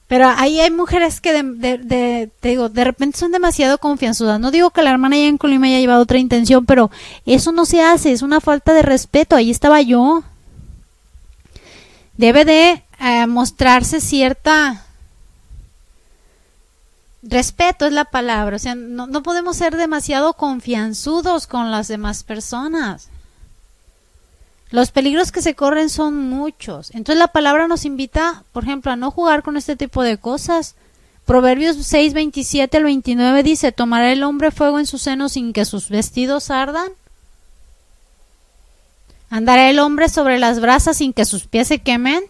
Pero 0.09 0.27
ahí 0.27 0.59
hay 0.59 0.71
mujeres 0.71 1.21
que 1.21 1.31
de, 1.31 1.77
de, 1.77 2.31
te 2.39 2.49
digo, 2.49 2.67
de 2.67 2.83
repente 2.83 3.19
son 3.19 3.31
demasiado 3.31 3.77
confianzudas. 3.77 4.39
No 4.39 4.49
digo 4.49 4.71
que 4.71 4.81
la 4.81 4.89
hermana 4.89 5.15
ya 5.15 5.27
en 5.27 5.37
Colima 5.37 5.67
haya 5.67 5.79
llevado 5.79 6.01
otra 6.01 6.17
intención, 6.17 6.65
pero 6.65 6.89
eso 7.27 7.51
no 7.51 7.63
se 7.63 7.83
hace, 7.83 8.11
es 8.11 8.23
una 8.23 8.41
falta 8.41 8.73
de 8.73 8.81
respeto. 8.81 9.35
Ahí 9.35 9.51
estaba 9.51 9.81
yo. 9.81 10.23
Debe 12.17 12.43
de 12.43 12.83
eh, 12.99 13.27
mostrarse 13.27 14.01
cierta 14.01 14.83
respeto 17.21 17.85
es 17.85 17.93
la 17.93 18.05
palabra. 18.05 18.55
O 18.55 18.59
sea, 18.59 18.73
no, 18.73 19.05
no 19.05 19.21
podemos 19.21 19.57
ser 19.57 19.77
demasiado 19.77 20.33
confianzudos 20.33 21.45
con 21.45 21.69
las 21.69 21.87
demás 21.87 22.23
personas. 22.23 23.09
Los 24.71 24.91
peligros 24.91 25.31
que 25.31 25.41
se 25.41 25.55
corren 25.55 25.89
son 25.89 26.29
muchos. 26.29 26.91
Entonces 26.91 27.17
la 27.17 27.29
palabra 27.29 27.67
nos 27.67 27.85
invita, 27.85 28.43
por 28.51 28.63
ejemplo, 28.63 28.91
a 28.91 28.95
no 28.95 29.09
jugar 29.09 29.41
con 29.41 29.57
este 29.57 29.75
tipo 29.75 30.03
de 30.03 30.17
cosas. 30.17 30.75
Proverbios 31.25 31.77
6, 31.77 32.13
27 32.13 32.77
al 32.77 32.83
29 32.83 33.43
dice, 33.43 33.71
¿tomará 33.71 34.11
el 34.11 34.23
hombre 34.23 34.51
fuego 34.51 34.79
en 34.79 34.85
su 34.85 34.97
seno 34.97 35.29
sin 35.29 35.53
que 35.53 35.65
sus 35.65 35.89
vestidos 35.89 36.51
ardan? 36.51 36.91
¿Andará 39.31 39.69
el 39.69 39.79
hombre 39.79 40.09
sobre 40.09 40.39
las 40.39 40.59
brasas 40.59 40.97
sin 40.97 41.13
que 41.13 41.25
sus 41.25 41.45
pies 41.45 41.67
se 41.67 41.79
quemen? 41.79 42.23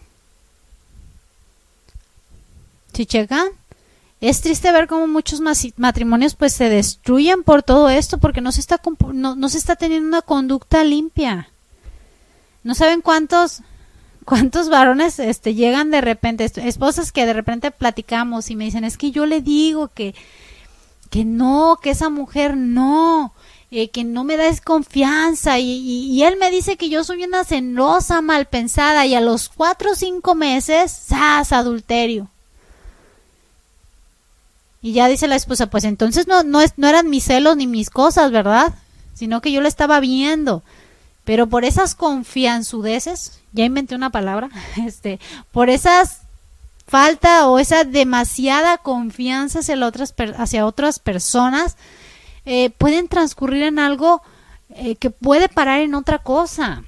¿Si 2.92 3.06
checan? 3.06 3.48
Es 4.20 4.42
triste 4.42 4.70
ver 4.70 4.86
cómo 4.86 5.06
muchos 5.06 5.40
matrimonios 5.76 6.34
pues 6.34 6.52
se 6.52 6.68
destruyen 6.68 7.42
por 7.42 7.62
todo 7.62 7.88
esto 7.88 8.18
porque 8.18 8.42
no 8.42 8.52
se 8.52 8.60
está, 8.60 8.80
no, 9.12 9.34
no 9.34 9.48
se 9.48 9.56
está 9.56 9.76
teniendo 9.76 10.08
una 10.08 10.22
conducta 10.22 10.84
limpia. 10.84 11.49
No 12.62 12.74
saben 12.74 13.00
cuántos 13.00 13.62
cuántos 14.24 14.68
varones 14.68 15.18
este 15.18 15.54
llegan 15.54 15.90
de 15.90 16.00
repente, 16.00 16.44
esposas 16.44 17.10
que 17.10 17.26
de 17.26 17.32
repente 17.32 17.70
platicamos 17.70 18.50
y 18.50 18.56
me 18.56 18.64
dicen, 18.64 18.84
"Es 18.84 18.96
que 18.96 19.10
yo 19.10 19.26
le 19.26 19.40
digo 19.40 19.88
que 19.88 20.14
que 21.10 21.24
no, 21.24 21.78
que 21.82 21.90
esa 21.90 22.08
mujer 22.08 22.56
no, 22.56 23.34
eh, 23.72 23.90
que 23.90 24.04
no 24.04 24.24
me 24.24 24.36
da 24.36 24.44
desconfianza 24.44 25.58
y, 25.58 25.66
y, 25.66 26.22
él 26.22 26.36
me 26.38 26.50
dice 26.50 26.76
que 26.76 26.88
yo 26.88 27.04
soy 27.04 27.24
una 27.24 27.44
celosa 27.44 28.20
mal 28.20 28.46
pensada 28.46 29.06
y 29.06 29.14
a 29.14 29.20
los 29.20 29.48
cuatro 29.48 29.92
o 29.92 29.94
cinco 29.94 30.34
meses, 30.34 30.90
¡zas! 31.08 31.52
adulterio. 31.52 32.28
Y 34.82 34.92
ya 34.92 35.08
dice 35.08 35.28
la 35.28 35.36
esposa, 35.36 35.66
pues 35.66 35.84
entonces 35.84 36.26
no, 36.26 36.42
no, 36.42 36.60
es, 36.60 36.74
no 36.78 36.88
eran 36.88 37.10
mis 37.10 37.24
celos 37.24 37.56
ni 37.56 37.66
mis 37.66 37.90
cosas, 37.90 38.30
¿verdad? 38.30 38.74
Sino 39.14 39.40
que 39.40 39.52
yo 39.52 39.60
le 39.60 39.68
estaba 39.68 40.00
viendo. 40.00 40.62
Pero 41.30 41.46
por 41.46 41.64
esas 41.64 41.94
confianzudeces, 41.94 43.38
ya 43.52 43.64
inventé 43.64 43.94
una 43.94 44.10
palabra, 44.10 44.50
este, 44.84 45.20
por 45.52 45.70
esas 45.70 46.22
falta 46.88 47.46
o 47.46 47.60
esa 47.60 47.84
demasiada 47.84 48.78
confianza 48.78 49.60
hacia 49.60 49.86
otras, 49.86 50.12
otras 50.64 50.98
personas, 50.98 51.76
eh, 52.46 52.70
pueden 52.70 53.06
transcurrir 53.06 53.62
en 53.62 53.78
algo 53.78 54.22
eh, 54.70 54.96
que 54.96 55.10
puede 55.10 55.48
parar 55.48 55.82
en 55.82 55.94
otra 55.94 56.18
cosa. 56.18 56.82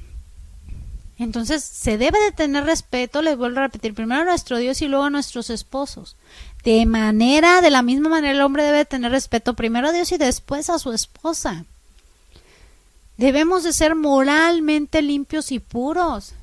Entonces 1.18 1.62
se 1.62 1.96
debe 1.96 2.18
de 2.18 2.33
tener 2.33 2.64
respeto, 2.64 3.22
les 3.22 3.37
vuelvo 3.37 3.61
a 3.61 3.62
repetir, 3.62 3.94
primero 3.94 4.22
a 4.22 4.24
nuestro 4.24 4.59
Dios 4.59 4.83
y 4.83 4.88
luego 4.88 5.05
a 5.05 5.11
nuestros 5.11 5.50
esposos. 5.50 6.16
De 6.64 6.85
manera, 6.85 7.61
de 7.61 7.70
la 7.70 7.83
misma 7.83 8.09
manera 8.09 8.33
el 8.33 8.42
hombre 8.42 8.64
debe 8.64 8.87
tener 8.87 9.12
respeto 9.12 9.55
primero 9.55 9.90
a 9.90 9.92
Dios 9.92 10.11
y 10.11 10.18
después 10.18 10.68
a 10.68 10.81
su 10.81 10.92
esposa. 10.92 11.64
Debemos 13.16 13.62
de 13.62 13.72
ser 13.72 13.94
moralmente 13.94 15.03
limpios 15.03 15.53
y 15.53 15.59
puros. 15.59 16.35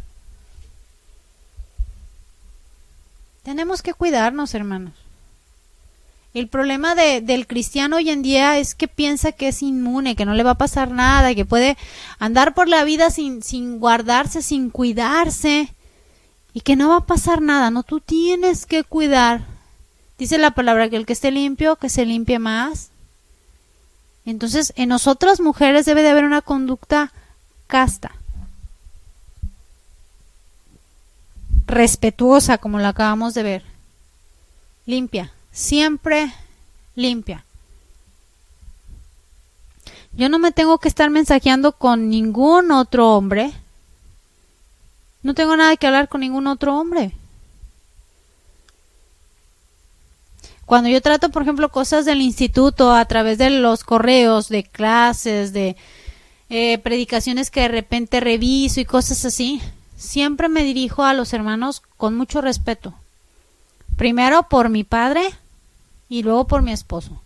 Tenemos 3.43 3.81
que 3.81 3.93
cuidarnos, 3.93 4.53
hermanos. 4.53 4.93
El 6.33 6.47
problema 6.47 6.93
de, 6.93 7.21
del 7.21 7.47
cristiano 7.47 7.95
hoy 7.95 8.11
en 8.11 8.21
día 8.21 8.59
es 8.59 8.75
que 8.75 8.87
piensa 8.87 9.31
que 9.31 9.47
es 9.47 9.63
inmune, 9.63 10.15
que 10.15 10.25
no 10.25 10.35
le 10.35 10.43
va 10.43 10.51
a 10.51 10.57
pasar 10.57 10.91
nada, 10.91 11.33
que 11.33 11.45
puede 11.45 11.75
andar 12.19 12.53
por 12.53 12.67
la 12.67 12.83
vida 12.83 13.09
sin, 13.09 13.41
sin 13.41 13.79
guardarse, 13.79 14.43
sin 14.43 14.69
cuidarse 14.69 15.73
y 16.53 16.61
que 16.61 16.75
no 16.75 16.89
va 16.89 16.97
a 16.97 17.05
pasar 17.05 17.41
nada. 17.41 17.71
No, 17.71 17.81
tú 17.81 17.99
tienes 17.99 18.67
que 18.67 18.83
cuidar. 18.83 19.41
Dice 20.19 20.37
la 20.37 20.51
palabra 20.51 20.89
que 20.89 20.97
el 20.97 21.07
que 21.07 21.13
esté 21.13 21.31
limpio, 21.31 21.77
que 21.77 21.89
se 21.89 22.05
limpie 22.05 22.37
más. 22.37 22.91
Entonces, 24.29 24.73
en 24.75 24.89
nosotras 24.89 25.39
mujeres 25.39 25.85
debe 25.85 26.03
de 26.03 26.09
haber 26.09 26.23
una 26.23 26.41
conducta 26.41 27.11
casta, 27.65 28.11
respetuosa, 31.65 32.59
como 32.59 32.77
lo 32.77 32.87
acabamos 32.87 33.33
de 33.33 33.43
ver, 33.43 33.63
limpia, 34.85 35.31
siempre 35.51 36.31
limpia. 36.95 37.43
Yo 40.13 40.29
no 40.29 40.37
me 40.37 40.51
tengo 40.51 40.77
que 40.77 40.89
estar 40.89 41.09
mensajeando 41.09 41.71
con 41.71 42.09
ningún 42.09 42.71
otro 42.71 43.15
hombre. 43.15 43.51
No 45.23 45.33
tengo 45.33 45.57
nada 45.57 45.75
que 45.75 45.87
hablar 45.87 46.07
con 46.07 46.21
ningún 46.21 46.45
otro 46.45 46.77
hombre. 46.77 47.13
Cuando 50.69 50.87
yo 50.87 51.01
trato, 51.01 51.29
por 51.29 51.41
ejemplo, 51.41 51.69
cosas 51.69 52.05
del 52.05 52.21
instituto 52.21 52.93
a 52.93 53.03
través 53.05 53.39
de 53.39 53.49
los 53.49 53.83
correos, 53.83 54.49
de 54.49 54.63
clases, 54.63 55.51
de 55.51 55.75
eh, 56.51 56.77
predicaciones 56.77 57.49
que 57.49 57.61
de 57.61 57.69
repente 57.69 58.19
reviso 58.19 58.79
y 58.79 58.85
cosas 58.85 59.25
así, 59.25 59.63
siempre 59.97 60.47
me 60.47 60.63
dirijo 60.63 61.03
a 61.03 61.15
los 61.15 61.33
hermanos 61.33 61.81
con 61.97 62.15
mucho 62.15 62.39
respeto. 62.39 62.93
Primero 63.95 64.43
por 64.43 64.69
mi 64.69 64.83
padre 64.83 65.31
y 66.07 66.21
luego 66.21 66.45
por 66.45 66.61
mi 66.61 66.71
esposo. 66.71 67.19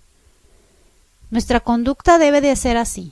Nuestra 1.29 1.59
conducta 1.59 2.19
debe 2.19 2.39
de 2.39 2.55
ser 2.55 2.77
así. 2.77 3.11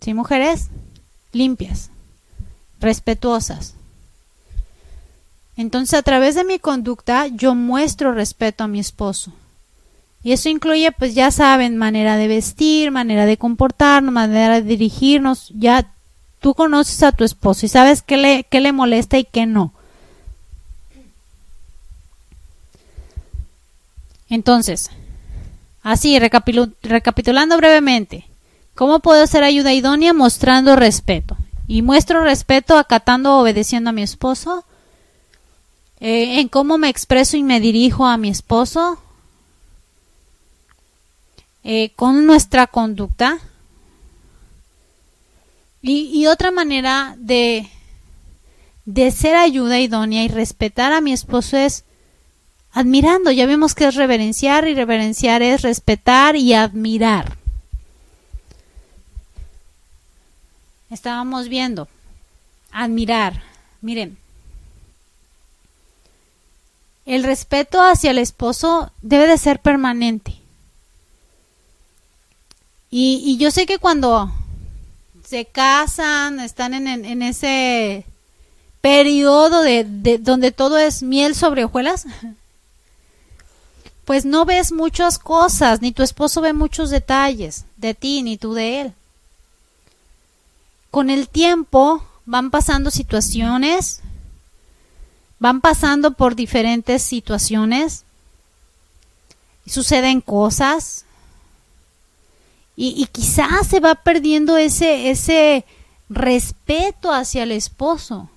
¿Sí, 0.00 0.14
mujeres? 0.14 0.66
Limpias, 1.30 1.90
respetuosas. 2.80 3.76
Entonces, 5.56 5.98
a 5.98 6.02
través 6.02 6.34
de 6.34 6.44
mi 6.44 6.58
conducta, 6.58 7.26
yo 7.28 7.54
muestro 7.54 8.12
respeto 8.12 8.64
a 8.64 8.68
mi 8.68 8.80
esposo. 8.80 9.32
Y 10.24 10.32
eso 10.32 10.48
incluye, 10.48 10.90
pues 10.90 11.14
ya 11.14 11.30
saben, 11.30 11.76
manera 11.76 12.16
de 12.16 12.28
vestir, 12.28 12.90
manera 12.90 13.26
de 13.26 13.36
comportarnos, 13.36 14.12
manera 14.12 14.54
de 14.54 14.62
dirigirnos. 14.62 15.52
Ya 15.54 15.86
tú 16.40 16.54
conoces 16.54 17.02
a 17.02 17.12
tu 17.12 17.24
esposo 17.24 17.66
y 17.66 17.68
sabes 17.68 18.02
qué 18.02 18.16
le, 18.16 18.44
qué 18.44 18.60
le 18.60 18.72
molesta 18.72 19.18
y 19.18 19.24
qué 19.24 19.46
no. 19.46 19.72
Entonces, 24.30 24.90
así, 25.82 26.18
recapitulando 26.18 27.56
brevemente, 27.56 28.26
¿cómo 28.74 29.00
puedo 29.00 29.26
ser 29.26 29.44
ayuda 29.44 29.74
idónea? 29.74 30.12
Mostrando 30.14 30.74
respeto. 30.74 31.36
Y 31.68 31.82
muestro 31.82 32.24
respeto 32.24 32.78
acatando 32.78 33.36
o 33.36 33.42
obedeciendo 33.42 33.90
a 33.90 33.92
mi 33.92 34.02
esposo. 34.02 34.64
Eh, 36.06 36.40
en 36.40 36.48
cómo 36.48 36.76
me 36.76 36.90
expreso 36.90 37.38
y 37.38 37.42
me 37.42 37.60
dirijo 37.60 38.04
a 38.04 38.18
mi 38.18 38.28
esposo. 38.28 38.98
Eh, 41.62 41.92
con 41.96 42.26
nuestra 42.26 42.66
conducta. 42.66 43.38
Y, 45.80 46.10
y 46.12 46.26
otra 46.26 46.50
manera 46.50 47.14
de, 47.16 47.70
de 48.84 49.10
ser 49.12 49.34
ayuda 49.34 49.80
idónea 49.80 50.24
y 50.24 50.28
respetar 50.28 50.92
a 50.92 51.00
mi 51.00 51.14
esposo 51.14 51.56
es 51.56 51.84
admirando. 52.72 53.30
Ya 53.30 53.46
vimos 53.46 53.74
que 53.74 53.86
es 53.86 53.94
reverenciar 53.94 54.68
y 54.68 54.74
reverenciar 54.74 55.40
es 55.40 55.62
respetar 55.62 56.36
y 56.36 56.52
admirar. 56.52 57.38
Estábamos 60.90 61.48
viendo, 61.48 61.88
admirar. 62.72 63.42
Miren, 63.80 64.18
el 67.06 67.24
respeto 67.24 67.82
hacia 67.82 68.10
el 68.10 68.18
esposo 68.18 68.90
debe 69.02 69.26
de 69.26 69.38
ser 69.38 69.60
permanente. 69.60 70.34
Y, 72.90 73.36
yo 73.38 73.50
sé 73.50 73.66
que 73.66 73.78
cuando 73.78 74.30
se 75.26 75.46
casan, 75.46 76.38
están 76.38 76.74
en, 76.74 77.22
ese 77.22 78.06
periodo 78.80 79.62
de, 79.62 79.84
de, 79.84 80.18
donde 80.18 80.52
todo 80.52 80.78
es 80.78 81.02
miel 81.02 81.34
sobre 81.34 81.64
hojuelas, 81.64 82.06
pues 84.04 84.24
no 84.24 84.44
ves 84.44 84.70
muchas 84.70 85.18
cosas, 85.18 85.82
ni 85.82 85.90
tu 85.90 86.04
esposo 86.04 86.40
ve 86.40 86.52
muchos 86.52 86.90
detalles 86.90 87.64
de 87.76 87.94
ti, 87.94 88.22
ni 88.22 88.36
tú 88.38 88.54
de 88.54 88.82
él. 88.82 88.92
Con 90.92 91.10
el 91.10 91.28
tiempo 91.28 92.06
van 92.26 92.52
pasando 92.52 92.92
situaciones, 92.92 94.02
van 95.44 95.60
pasando 95.60 96.12
por 96.12 96.36
diferentes 96.36 97.02
situaciones, 97.02 98.04
suceden 99.66 100.22
cosas, 100.22 101.04
y, 102.76 102.94
y 102.96 103.04
quizás 103.08 103.66
se 103.66 103.78
va 103.78 103.94
perdiendo 103.94 104.56
ese, 104.56 105.10
ese 105.10 105.66
respeto 106.08 107.12
hacia 107.12 107.42
el 107.42 107.52
esposo. 107.52 108.30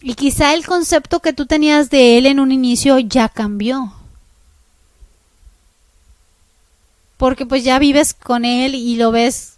Y 0.00 0.14
quizá 0.14 0.54
el 0.54 0.64
concepto 0.64 1.18
que 1.18 1.32
tú 1.32 1.46
tenías 1.46 1.90
de 1.90 2.16
él 2.16 2.26
en 2.26 2.38
un 2.38 2.52
inicio 2.52 3.00
ya 3.00 3.28
cambió. 3.28 3.92
Porque 7.16 7.44
pues 7.44 7.64
ya 7.64 7.80
vives 7.80 8.14
con 8.14 8.44
él 8.44 8.76
y 8.76 8.94
lo 8.94 9.10
ves 9.10 9.56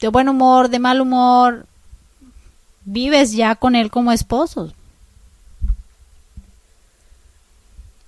de 0.00 0.08
buen 0.08 0.28
humor, 0.28 0.70
de 0.70 0.80
mal 0.80 1.00
humor. 1.00 1.66
Vives 2.86 3.32
ya 3.32 3.56
con 3.56 3.76
él 3.76 3.90
como 3.90 4.12
esposos. 4.12 4.72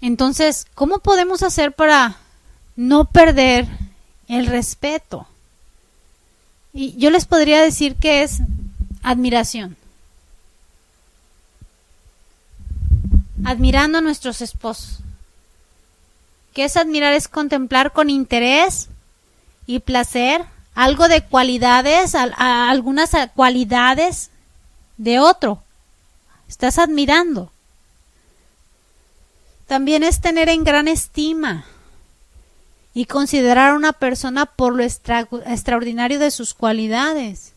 Entonces, 0.01 0.67
¿cómo 0.75 1.01
podemos 1.01 1.43
hacer 1.43 1.73
para 1.73 2.17
no 2.77 3.05
perder 3.05 3.67
el 4.29 4.47
respeto? 4.47 5.27
Y 6.73 6.97
yo 6.97 7.11
les 7.11 7.27
podría 7.27 7.61
decir 7.61 7.97
que 7.97 8.23
es 8.23 8.39
admiración. 9.03 9.77
admirando 13.45 13.99
a 13.99 14.03
nuestros 14.03 14.43
esposos. 14.43 15.01
¿Qué 16.53 16.65
es 16.65 16.77
admirar? 16.77 17.13
Es 17.15 17.29
contemplar 17.29 17.93
con 17.93 18.11
interés 18.11 18.89
y 19.67 19.81
placer 19.81 20.45
algo 20.75 21.09
de 21.09 21.23
cualidades, 21.23 22.15
algunas 22.15 23.13
cualidades 23.35 24.31
de 24.99 25.19
otro. 25.19 25.63
Estás 26.49 26.79
admirando. 26.79 27.51
También 29.67 30.03
es 30.03 30.21
tener 30.21 30.49
en 30.49 30.65
gran 30.65 30.87
estima 30.87 31.65
y 32.93 33.07
considerar 33.07 33.71
a 33.71 33.77
una 33.77 33.95
persona 33.95 34.45
por 34.47 34.75
lo 34.75 34.83
extraordinario 34.83 36.19
de 36.19 36.31
sus 36.31 36.53
cualidades. 36.53 37.53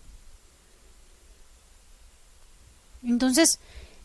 Entonces, 3.04 3.60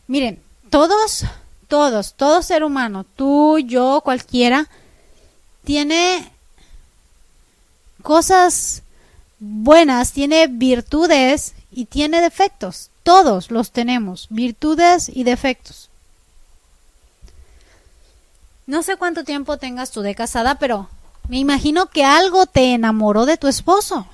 miren, 0.07 0.41
todos 0.69 1.25
todos, 1.67 2.13
todo 2.13 2.41
ser 2.41 2.63
humano, 2.63 3.05
tú, 3.15 3.59
yo, 3.59 4.01
cualquiera, 4.03 4.69
tiene 5.63 6.31
cosas 8.01 8.83
buenas, 9.39 10.13
tiene 10.13 10.47
virtudes 10.47 11.53
y 11.71 11.85
tiene 11.85 12.21
defectos. 12.21 12.89
Todos 13.03 13.51
los 13.51 13.71
tenemos, 13.71 14.27
virtudes 14.29 15.09
y 15.13 15.23
defectos. 15.23 15.89
No 18.65 18.83
sé 18.83 18.97
cuánto 18.97 19.23
tiempo 19.23 19.57
tengas 19.57 19.91
tú 19.91 20.01
de 20.01 20.13
casada, 20.13 20.55
pero 20.55 20.89
me 21.29 21.37
imagino 21.37 21.87
que 21.87 22.03
algo 22.03 22.45
te 22.45 22.73
enamoró 22.73 23.25
de 23.25 23.37
tu 23.37 23.47
esposo. 23.47 24.07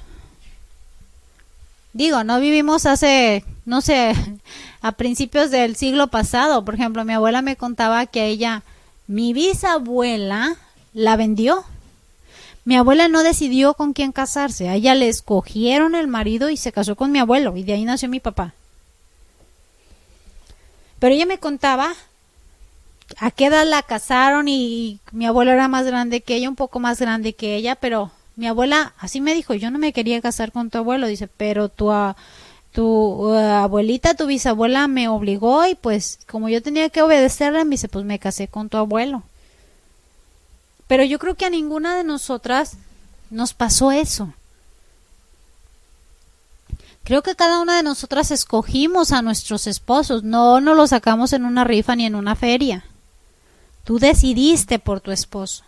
Digo, 1.94 2.24
no 2.24 2.39
vivimos 2.39 2.86
hace, 2.86 3.46
no 3.66 3.82
sé, 3.82 4.13
a 4.82 4.92
principios 4.94 5.52
del 5.52 5.76
siglo 5.76 6.08
pasado. 6.08 6.66
Por 6.66 6.76
ejemplo, 6.76 7.06
mi 7.06 7.13
abuela 7.13 7.42
me 7.42 7.56
contaba 7.56 8.06
que 8.06 8.22
a 8.22 8.26
ella, 8.26 8.63
mi 9.08 9.34
bisabuela, 9.34 10.56
la 10.94 11.16
vendió. 11.16 11.66
Mi 12.65 12.76
abuela 12.78 13.08
no 13.08 13.23
decidió 13.23 13.73
con 13.73 13.93
quién 13.93 14.12
casarse. 14.12 14.69
A 14.69 14.76
ella 14.76 14.95
le 14.95 15.10
escogieron 15.10 15.95
el 15.95 16.08
marido 16.08 16.49
y 16.49 16.58
se 16.58 16.71
casó 16.71 16.95
con 16.95 17.12
mi 17.12 17.19
abuelo. 17.19 17.58
Y 17.58 17.63
de 17.63 17.73
ahí 17.73 17.84
nació 17.84 18.08
mi 18.10 18.19
papá. 18.19 18.54
Pero 20.99 21.13
ella 21.13 21.26
me 21.26 21.38
contaba 21.38 21.93
a 23.17 23.32
qué 23.32 23.47
edad 23.47 23.67
la 23.67 23.82
casaron 23.84 24.47
y 24.47 24.99
mi 25.12 25.26
abuelo 25.26 25.52
era 25.52 25.67
más 25.67 25.86
grande 25.86 26.21
que 26.21 26.36
ella, 26.36 26.49
un 26.49 26.56
poco 26.56 26.80
más 26.80 26.99
grande 26.99 27.34
que 27.34 27.56
ella, 27.56 27.76
pero 27.76 28.12
mi 28.36 28.47
abuela 28.47 28.93
así 28.97 29.21
me 29.21 29.36
dijo, 29.36 29.54
yo 29.54 29.69
no 29.69 29.80
me 29.80 29.93
quería 29.93 30.21
casar 30.21 30.52
con 30.52 30.69
tu 30.69 30.78
abuelo, 30.78 31.08
dice, 31.08 31.28
pero 31.28 31.69
tu, 31.69 31.91
tu 32.71 32.86
uh, 32.86 33.36
abuelita, 33.36 34.15
tu 34.15 34.26
bisabuela 34.28 34.88
me 34.88 35.08
obligó 35.08 35.65
y 35.67 35.76
pues 35.76 36.19
como 36.28 36.49
yo 36.49 36.62
tenía 36.62 36.89
que 36.89 37.02
obedecerle, 37.02 37.65
me 37.65 37.71
dice, 37.71 37.89
pues 37.89 38.06
me 38.06 38.19
casé 38.19 38.47
con 38.47 38.69
tu 38.69 38.78
abuelo. 38.78 39.23
Pero 40.94 41.06
yo 41.06 41.18
creo 41.18 41.34
que 41.34 41.48
a 41.48 41.50
ninguna 41.50 41.98
de 41.98 42.04
nosotras 42.04 42.78
nos 43.32 43.56
pasó 43.56 43.92
eso. 43.92 44.32
Creo 47.04 47.24
que 47.24 47.36
cada 47.36 47.60
una 47.62 47.78
de 47.78 47.82
nosotras 47.82 48.30
escogimos 48.30 49.12
a 49.12 49.24
nuestros 49.24 49.66
esposos, 49.66 50.22
no 50.22 50.62
nos 50.62 50.78
los 50.78 50.92
sacamos 50.92 51.34
en 51.34 51.46
una 51.46 51.64
rifa 51.64 51.96
ni 51.96 52.06
en 52.06 52.14
una 52.14 52.36
feria. 52.36 52.86
Tú 53.84 53.98
decidiste 53.98 54.78
por 54.78 55.02
tu 55.02 55.10
esposo. 55.10 55.64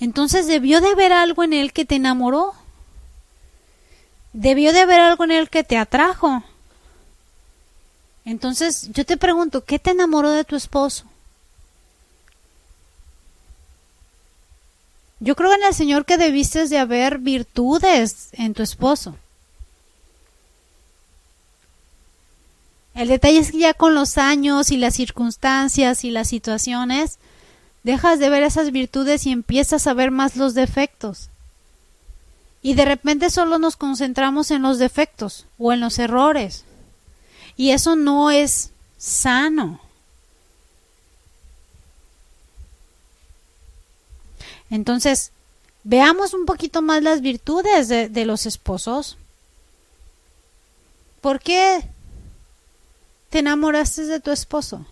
Entonces 0.00 0.46
debió 0.46 0.80
de 0.80 0.92
haber 0.92 1.12
algo 1.12 1.44
en 1.44 1.52
él 1.52 1.74
que 1.74 1.84
te 1.84 1.96
enamoró. 1.96 2.54
Debió 4.32 4.72
de 4.72 4.80
haber 4.80 5.00
algo 5.00 5.24
en 5.24 5.32
él 5.32 5.50
que 5.50 5.64
te 5.64 5.76
atrajo. 5.76 6.42
Entonces, 8.24 8.88
yo 8.94 9.04
te 9.04 9.18
pregunto, 9.18 9.66
¿qué 9.66 9.78
te 9.78 9.90
enamoró 9.90 10.30
de 10.30 10.44
tu 10.44 10.56
esposo? 10.56 11.04
Yo 15.24 15.34
creo 15.36 15.54
en 15.54 15.64
el 15.64 15.74
Señor 15.74 16.04
que 16.04 16.18
debiste 16.18 16.68
de 16.68 16.78
haber 16.78 17.18
virtudes 17.18 18.28
en 18.32 18.52
tu 18.52 18.62
esposo. 18.62 19.16
El 22.94 23.08
detalle 23.08 23.38
es 23.38 23.50
que 23.50 23.58
ya 23.58 23.74
con 23.74 23.94
los 23.94 24.18
años 24.18 24.70
y 24.70 24.76
las 24.76 24.94
circunstancias 24.94 26.04
y 26.04 26.10
las 26.10 26.28
situaciones, 26.28 27.18
dejas 27.82 28.18
de 28.18 28.28
ver 28.28 28.42
esas 28.42 28.70
virtudes 28.70 29.26
y 29.26 29.32
empiezas 29.32 29.86
a 29.86 29.94
ver 29.94 30.10
más 30.10 30.36
los 30.36 30.54
defectos 30.54 31.30
y 32.64 32.72
de 32.72 32.86
repente 32.86 33.28
solo 33.28 33.58
nos 33.58 33.76
concentramos 33.76 34.50
en 34.50 34.62
los 34.62 34.78
defectos 34.78 35.44
o 35.58 35.74
en 35.74 35.80
los 35.80 35.98
errores. 35.98 36.64
Y 37.58 37.72
eso 37.72 37.94
no 37.94 38.30
es 38.30 38.70
sano. 38.96 39.80
Entonces, 44.74 45.30
veamos 45.84 46.34
un 46.34 46.46
poquito 46.46 46.82
más 46.82 47.00
las 47.00 47.20
virtudes 47.20 47.88
de, 47.88 48.24
los 48.26 48.44
esposos. 48.44 49.16
¿Por 51.20 51.38
qué 51.38 51.78
te 53.30 53.38
enamoraste 53.38 54.02
de 54.06 54.18
tu 54.18 54.32
esposo? 54.32 54.84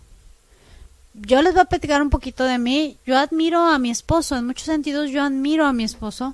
Yo 1.13 1.41
les 1.41 1.51
voy 1.51 1.63
a 1.63 1.65
platicar 1.65 2.01
un 2.01 2.09
poquito 2.09 2.45
de 2.45 2.59
mí. 2.59 2.97
Yo 3.05 3.17
admiro 3.17 3.59
a 3.59 3.77
mi 3.77 3.91
esposo, 3.91 4.37
en 4.37 4.47
muchos 4.47 4.67
sentidos 4.67 5.09
yo 5.09 5.21
admiro 5.21 5.65
a 5.65 5.73
mi 5.73 5.83
esposo. 5.83 6.33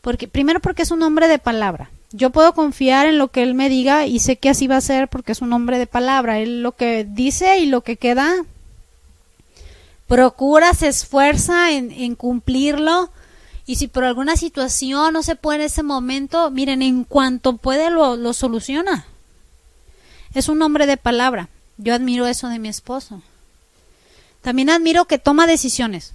Porque, 0.00 0.26
primero 0.26 0.58
porque 0.60 0.80
es 0.80 0.90
un 0.90 1.02
hombre 1.02 1.28
de 1.28 1.38
palabra. 1.38 1.90
Yo 2.10 2.30
puedo 2.30 2.54
confiar 2.54 3.06
en 3.06 3.18
lo 3.18 3.28
que 3.28 3.42
él 3.42 3.52
me 3.52 3.68
diga 3.68 4.06
y 4.06 4.18
sé 4.18 4.36
que 4.36 4.48
así 4.48 4.66
va 4.66 4.78
a 4.78 4.80
ser 4.80 5.08
porque 5.08 5.32
es 5.32 5.42
un 5.42 5.52
hombre 5.52 5.76
de 5.76 5.86
palabra. 5.86 6.38
Él 6.38 6.62
lo 6.62 6.72
que 6.72 7.04
dice 7.04 7.58
y 7.58 7.66
lo 7.66 7.82
que 7.82 7.98
queda 7.98 8.46
procura, 10.12 10.74
se 10.74 10.88
esfuerza 10.88 11.72
en, 11.72 12.14
cumplirlo. 12.16 13.10
Y 13.64 13.76
si 13.76 13.88
por 13.88 14.04
alguna 14.04 14.36
situación 14.36 15.14
no 15.14 15.22
se 15.22 15.36
puede 15.36 15.60
en 15.60 15.64
ese 15.64 15.82
momento, 15.82 16.50
miren, 16.50 16.82
en 16.82 17.04
cuanto 17.04 17.56
puede 17.56 17.88
lo, 17.88 18.16
lo 18.16 18.34
soluciona. 18.34 19.06
Es 20.34 20.50
un 20.50 20.60
hombre 20.60 20.84
de 20.84 20.98
palabra. 20.98 21.48
Yo 21.78 21.94
admiro 21.94 22.26
eso 22.26 22.48
de 22.48 22.58
mi 22.58 22.68
esposo. 22.68 23.22
También 24.42 24.68
admiro 24.68 25.06
que 25.06 25.16
toma 25.16 25.46
decisiones. 25.46 26.12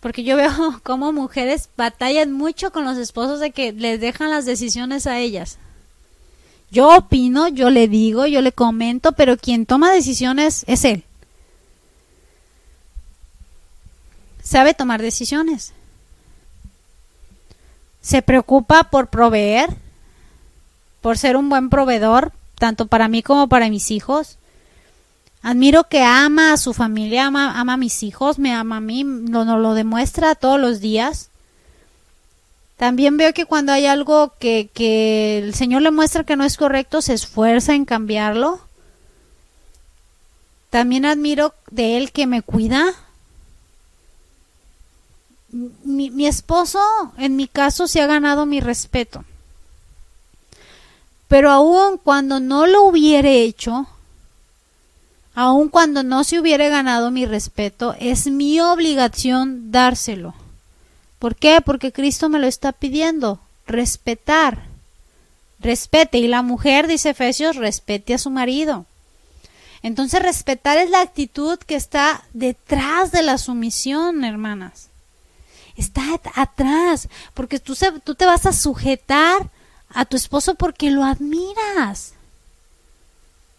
Porque 0.00 0.24
yo 0.24 0.36
veo 0.36 0.80
como 0.82 1.12
mujeres 1.12 1.68
batallan 1.76 2.32
mucho 2.32 2.72
con 2.72 2.84
los 2.84 2.98
esposos 2.98 3.38
de 3.38 3.52
que 3.52 3.70
les 3.70 4.00
dejan 4.00 4.30
las 4.30 4.44
decisiones 4.44 5.06
a 5.06 5.20
ellas. 5.20 5.58
Yo 6.72 6.96
opino, 6.96 7.46
yo 7.46 7.70
le 7.70 7.86
digo, 7.86 8.26
yo 8.26 8.42
le 8.42 8.50
comento, 8.50 9.12
pero 9.12 9.36
quien 9.36 9.66
toma 9.66 9.92
decisiones 9.92 10.64
es 10.66 10.84
él. 10.84 11.04
Sabe 14.48 14.72
tomar 14.72 15.02
decisiones. 15.02 15.74
Se 18.00 18.22
preocupa 18.22 18.84
por 18.84 19.08
proveer, 19.08 19.68
por 21.02 21.18
ser 21.18 21.36
un 21.36 21.50
buen 21.50 21.68
proveedor, 21.68 22.32
tanto 22.54 22.86
para 22.86 23.08
mí 23.08 23.22
como 23.22 23.48
para 23.48 23.68
mis 23.68 23.90
hijos. 23.90 24.38
Admiro 25.42 25.84
que 25.84 26.02
ama 26.02 26.54
a 26.54 26.56
su 26.56 26.72
familia, 26.72 27.26
ama, 27.26 27.60
a 27.60 27.76
mis 27.76 28.02
hijos, 28.02 28.38
me 28.38 28.54
ama 28.54 28.78
a 28.78 28.80
mí, 28.80 29.04
lo, 29.04 29.44
lo 29.44 29.74
demuestra 29.74 30.34
todos 30.34 30.58
los 30.58 30.80
días. 30.80 31.28
También 32.78 33.18
veo 33.18 33.34
que 33.34 33.44
cuando 33.44 33.72
hay 33.72 33.84
algo 33.84 34.32
que, 34.38 34.70
que 34.72 35.40
el 35.40 35.52
Señor 35.52 35.82
le 35.82 35.90
muestra 35.90 36.24
que 36.24 36.36
no 36.36 36.44
es 36.44 36.56
correcto, 36.56 37.02
se 37.02 37.12
esfuerza 37.12 37.74
en 37.74 37.84
cambiarlo. 37.84 38.60
También 40.70 41.04
admiro 41.04 41.52
de 41.70 41.98
él 41.98 42.12
que 42.12 42.26
me 42.26 42.40
cuida. 42.40 42.94
Mi, 45.84 46.10
mi, 46.10 46.26
esposo, 46.26 46.80
en 47.16 47.36
mi 47.36 47.48
caso, 47.48 47.86
se 47.88 48.00
ha 48.00 48.06
ganado 48.06 48.46
mi 48.46 48.60
respeto. 48.60 49.24
Pero 51.26 51.50
aún 51.50 51.98
cuando 51.98 52.40
no 52.40 52.66
lo 52.66 52.84
hubiera 52.84 53.28
hecho, 53.28 53.86
aun 55.34 55.68
cuando 55.68 56.02
no 56.02 56.24
se 56.24 56.38
hubiera 56.38 56.68
ganado 56.68 57.10
mi 57.10 57.26
respeto, 57.26 57.94
es 57.98 58.26
mi 58.26 58.60
obligación 58.60 59.70
dárselo. 59.70 60.34
¿Por 61.18 61.36
qué? 61.36 61.60
Porque 61.60 61.92
Cristo 61.92 62.28
me 62.28 62.38
lo 62.38 62.46
está 62.46 62.72
pidiendo. 62.72 63.40
Respetar. 63.66 64.64
Respete. 65.60 66.18
Y 66.18 66.28
la 66.28 66.42
mujer, 66.42 66.86
dice 66.86 67.10
Efesios, 67.10 67.56
respete 67.56 68.14
a 68.14 68.18
su 68.18 68.30
marido. 68.30 68.86
Entonces 69.82 70.22
respetar 70.22 70.78
es 70.78 70.90
la 70.90 71.00
actitud 71.00 71.58
que 71.58 71.76
está 71.76 72.24
detrás 72.32 73.12
de 73.12 73.22
la 73.22 73.38
sumisión, 73.38 74.24
hermanas. 74.24 74.88
Está 75.78 76.02
atrás, 76.34 77.08
porque 77.32 77.58
tú, 77.58 77.74
tú 78.04 78.14
te 78.14 78.26
vas 78.26 78.44
a 78.44 78.52
sujetar 78.52 79.48
a 79.88 80.04
tu 80.04 80.16
esposo 80.18 80.56
porque 80.56 80.90
lo 80.90 81.04
admiras 81.04 82.12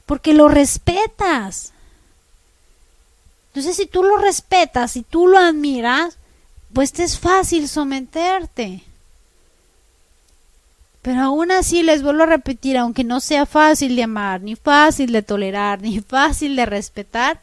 porque 0.09 0.33
lo 0.33 0.47
respetas. 0.47 1.71
Entonces, 3.49 3.75
si 3.75 3.85
tú 3.85 4.01
lo 4.01 4.17
respetas, 4.17 4.93
si 4.93 5.03
tú 5.03 5.27
lo 5.27 5.37
admiras, 5.37 6.17
pues 6.73 6.93
te 6.93 7.03
es 7.03 7.19
fácil 7.19 7.67
someterte. 7.67 8.81
Pero 11.03 11.21
aún 11.21 11.51
así 11.51 11.83
les 11.83 12.01
vuelvo 12.01 12.23
a 12.23 12.25
repetir, 12.25 12.75
aunque 12.75 13.03
no 13.03 13.19
sea 13.19 13.45
fácil 13.45 13.95
de 13.95 14.01
amar, 14.01 14.41
ni 14.41 14.55
fácil 14.55 15.11
de 15.11 15.21
tolerar, 15.21 15.79
ni 15.83 15.99
fácil 15.99 16.55
de 16.55 16.65
respetar, 16.65 17.39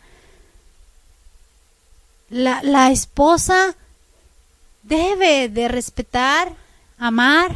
la, 2.28 2.64
la 2.64 2.90
esposa 2.90 3.76
debe 4.86 5.48
de 5.48 5.68
respetar, 5.68 6.52
amar, 6.98 7.52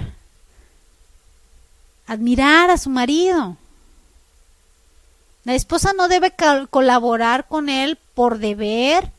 admirar 2.06 2.70
a 2.70 2.78
su 2.78 2.90
marido. 2.90 3.56
La 5.44 5.54
esposa 5.54 5.92
no 5.92 6.08
debe 6.08 6.34
colaborar 6.68 7.46
con 7.46 7.68
él 7.68 7.98
por 8.14 8.38
deber 8.38 9.10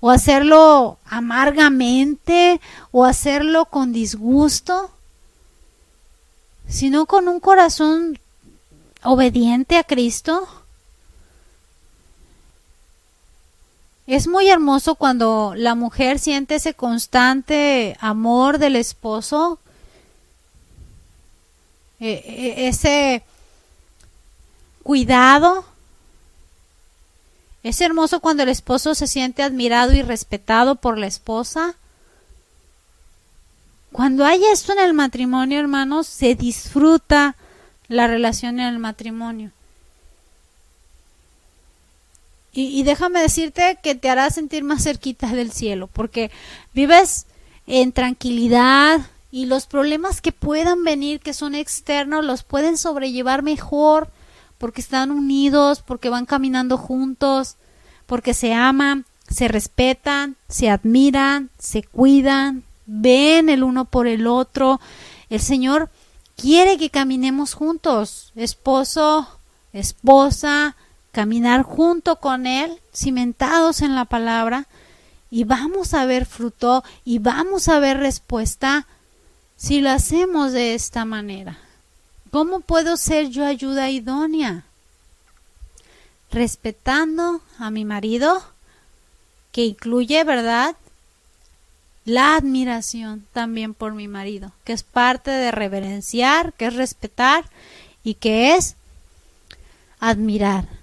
o 0.00 0.10
hacerlo 0.10 0.98
amargamente 1.06 2.60
o 2.92 3.04
hacerlo 3.04 3.64
con 3.64 3.92
disgusto, 3.92 4.90
sino 6.68 7.06
con 7.06 7.26
un 7.26 7.40
corazón 7.40 8.18
obediente 9.02 9.76
a 9.76 9.84
Cristo. 9.84 10.46
Es 14.10 14.26
muy 14.26 14.48
hermoso 14.48 14.96
cuando 14.96 15.54
la 15.56 15.76
mujer 15.76 16.18
siente 16.18 16.56
ese 16.56 16.74
constante 16.74 17.96
amor 18.00 18.58
del 18.58 18.74
esposo, 18.74 19.60
e, 22.00 22.10
e, 22.10 22.66
ese 22.66 23.22
cuidado. 24.82 25.64
Es 27.62 27.80
hermoso 27.80 28.18
cuando 28.18 28.42
el 28.42 28.48
esposo 28.48 28.96
se 28.96 29.06
siente 29.06 29.44
admirado 29.44 29.92
y 29.92 30.02
respetado 30.02 30.74
por 30.74 30.98
la 30.98 31.06
esposa. 31.06 31.76
Cuando 33.92 34.24
hay 34.24 34.44
esto 34.46 34.72
en 34.72 34.80
el 34.80 34.92
matrimonio, 34.92 35.60
hermanos, 35.60 36.08
se 36.08 36.34
disfruta 36.34 37.36
la 37.86 38.08
relación 38.08 38.58
en 38.58 38.66
el 38.66 38.80
matrimonio. 38.80 39.52
Y, 42.52 42.82
déjame 42.82 43.20
decirte 43.20 43.78
que 43.80 43.94
te 43.94 44.10
hará 44.10 44.28
sentir 44.30 44.64
más 44.64 44.82
cerquita 44.82 45.28
del 45.28 45.52
cielo, 45.52 45.86
porque 45.86 46.32
vives 46.74 47.26
en 47.68 47.92
tranquilidad 47.92 49.00
y 49.30 49.46
los 49.46 49.66
problemas 49.66 50.20
que 50.20 50.32
puedan 50.32 50.82
venir, 50.82 51.20
que 51.20 51.32
son 51.32 51.54
externos, 51.54 52.24
los 52.24 52.42
pueden 52.42 52.76
sobrellevar 52.76 53.42
mejor 53.42 54.10
porque 54.58 54.80
están 54.80 55.12
unidos, 55.12 55.80
porque 55.80 56.10
van 56.10 56.26
caminando 56.26 56.76
juntos, 56.76 57.56
porque 58.06 58.34
se 58.34 58.52
aman, 58.52 59.06
se 59.28 59.46
respetan, 59.46 60.36
se 60.48 60.68
admiran, 60.68 61.50
se 61.58 61.84
cuidan, 61.84 62.64
ven 62.84 63.48
el 63.48 63.62
uno 63.62 63.84
por 63.84 64.08
el 64.08 64.26
otro. 64.26 64.80
El 65.30 65.40
Señor 65.40 65.90
quiere 66.36 66.76
que 66.76 66.90
caminemos 66.90 67.54
juntos, 67.54 68.32
esposo, 68.34 69.28
esposa, 69.72 70.76
caminar 71.12 71.62
junto 71.62 72.16
con 72.16 72.46
Él, 72.46 72.80
cimentados 72.92 73.82
en 73.82 73.94
la 73.94 74.04
palabra, 74.04 74.66
y 75.30 75.44
vamos 75.44 75.94
a 75.94 76.04
ver 76.06 76.26
fruto 76.26 76.82
y 77.04 77.20
vamos 77.20 77.68
a 77.68 77.78
ver 77.78 77.98
respuesta 77.98 78.86
si 79.56 79.80
lo 79.80 79.90
hacemos 79.90 80.52
de 80.52 80.74
esta 80.74 81.04
manera. 81.04 81.58
¿Cómo 82.30 82.60
puedo 82.60 82.96
ser 82.96 83.28
yo 83.28 83.44
ayuda 83.44 83.90
idónea? 83.90 84.64
Respetando 86.30 87.42
a 87.58 87.70
mi 87.70 87.84
marido, 87.84 88.42
que 89.52 89.64
incluye, 89.64 90.22
¿verdad? 90.24 90.76
La 92.04 92.36
admiración 92.36 93.26
también 93.32 93.74
por 93.74 93.92
mi 93.92 94.08
marido, 94.08 94.52
que 94.64 94.72
es 94.72 94.82
parte 94.82 95.30
de 95.30 95.50
reverenciar, 95.50 96.52
que 96.54 96.66
es 96.66 96.74
respetar 96.74 97.44
y 98.02 98.14
que 98.14 98.54
es 98.54 98.76
admirar. 99.98 100.79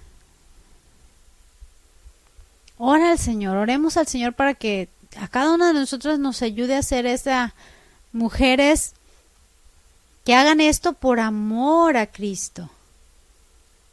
Ora 2.78 3.10
al 3.10 3.18
Señor, 3.18 3.56
oremos 3.56 3.96
al 3.96 4.06
Señor 4.06 4.34
para 4.34 4.54
que 4.54 4.88
a 5.20 5.26
cada 5.26 5.52
una 5.52 5.68
de 5.68 5.74
nosotros 5.74 6.18
nos 6.18 6.42
ayude 6.42 6.76
a 6.76 6.82
ser 6.82 7.06
esas 7.06 7.52
mujeres 8.12 8.94
que 10.24 10.34
hagan 10.34 10.60
esto 10.60 10.92
por 10.92 11.18
amor 11.20 11.96
a 11.96 12.06
Cristo. 12.06 12.70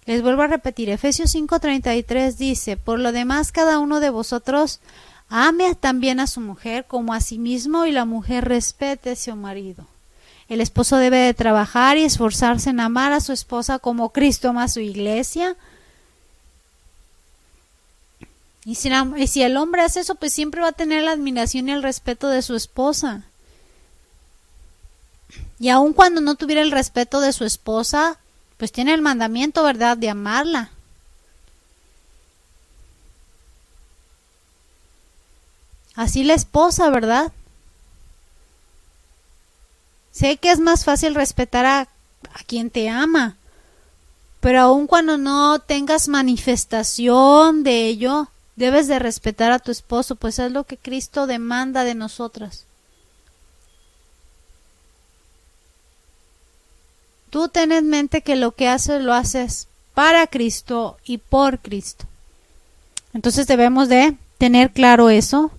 Les 0.06 0.22
vuelvo 0.22 0.44
a 0.44 0.48
repetir, 0.48 0.90
Efesios 0.90 1.34
5:33 1.34 2.38
dice, 2.38 2.78
por 2.78 3.00
lo 3.00 3.12
demás 3.12 3.52
cada 3.52 3.80
uno 3.80 4.00
de 4.00 4.12
vosotros 4.12 4.80
ame 5.30 5.74
también 5.74 6.20
a 6.20 6.28
su 6.28 6.42
mujer 6.42 6.86
como 6.86 7.14
a 7.14 7.22
sí 7.22 7.40
mismo 7.40 7.88
y 7.88 7.92
la 7.92 8.06
mujer 8.06 8.46
respete 8.46 9.12
a 9.12 9.16
su 9.16 9.36
marido. 9.36 9.88
el 10.48 10.62
esposo 10.62 10.98
debe 10.98 11.18
de 11.18 11.34
trabajar 11.34 11.98
y 11.98 12.04
esforzarse 12.04 12.70
en 12.70 12.80
amar 12.80 13.14
a 13.14 13.20
su 13.20 13.32
esposa 13.34 13.80
como 13.80 14.10
Cristo 14.10 14.50
ama 14.50 14.66
a 14.66 14.68
su 14.68 14.80
iglesia. 14.80 15.56
Y 18.66 18.74
si, 18.76 19.44
el 19.44 19.58
hombre 19.58 19.84
hace 19.84 20.00
eso, 20.00 20.16
pues 20.16 20.34
siempre 20.34 20.62
va 20.62 20.70
a 20.70 20.72
tener 20.72 21.04
la 21.04 21.12
admiración 21.12 21.70
y 21.70 21.72
el 21.72 21.84
respeto 21.84 22.30
de 22.30 22.42
su 22.42 22.56
esposa. 22.56 23.22
Y 25.60 25.70
aun 25.70 25.94
cuando 25.94 26.20
no 26.20 26.34
tuviera 26.34 26.64
el 26.64 26.72
respeto 26.72 27.22
de 27.22 27.32
su 27.32 27.46
esposa, 27.46 28.18
pues 28.58 28.72
tiene 28.72 28.96
el 28.96 29.04
mandamiento, 29.04 29.64
¿verdad?, 29.64 29.98
de 29.98 30.10
amarla. 30.10 30.72
Así 35.94 36.24
la 36.24 36.34
esposa, 36.34 36.90
¿verdad? 36.90 37.32
Sé 40.12 40.38
que 40.38 40.50
es 40.50 40.60
más 40.60 40.86
fácil 40.86 41.14
respetar 41.14 41.66
a, 41.66 41.82
a 41.82 42.44
quien 42.48 42.72
te 42.72 42.90
ama, 42.90 43.38
pero 44.40 44.62
aun 44.62 44.88
cuando 44.88 45.18
no 45.18 45.60
tengas 45.60 46.08
manifestación 46.08 47.64
de 47.64 47.86
ello, 47.86 48.30
debes 48.56 48.88
de 48.88 49.00
respetar 49.00 49.52
a 49.52 49.60
tu 49.60 49.72
esposo, 49.72 50.16
pues 50.16 50.40
es 50.40 50.52
lo 50.52 50.64
que 50.64 50.78
Cristo 50.78 51.28
demanda 51.28 51.84
de 51.84 51.96
nosotras. 51.96 52.66
Tú 57.30 57.50
ten 57.50 57.72
en 57.72 57.90
mente 57.90 58.22
que 58.22 58.36
lo 58.36 58.52
que 58.52 58.70
haces 58.70 59.02
lo 59.02 59.14
haces 59.14 59.68
para 59.94 60.28
Cristo 60.28 60.98
y 61.06 61.18
por 61.18 61.60
Cristo. 61.60 62.06
Entonces 63.14 63.48
debemos 63.48 63.90
de 63.90 64.16
tener 64.38 64.72
claro 64.72 65.10
eso 65.10 65.52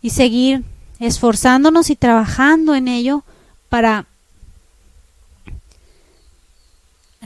y 0.00 0.10
seguir 0.10 0.64
esforzándonos 1.00 1.90
y 1.90 1.96
trabajando 1.96 2.74
en 2.74 2.88
ello 2.88 3.22
para 3.68 4.06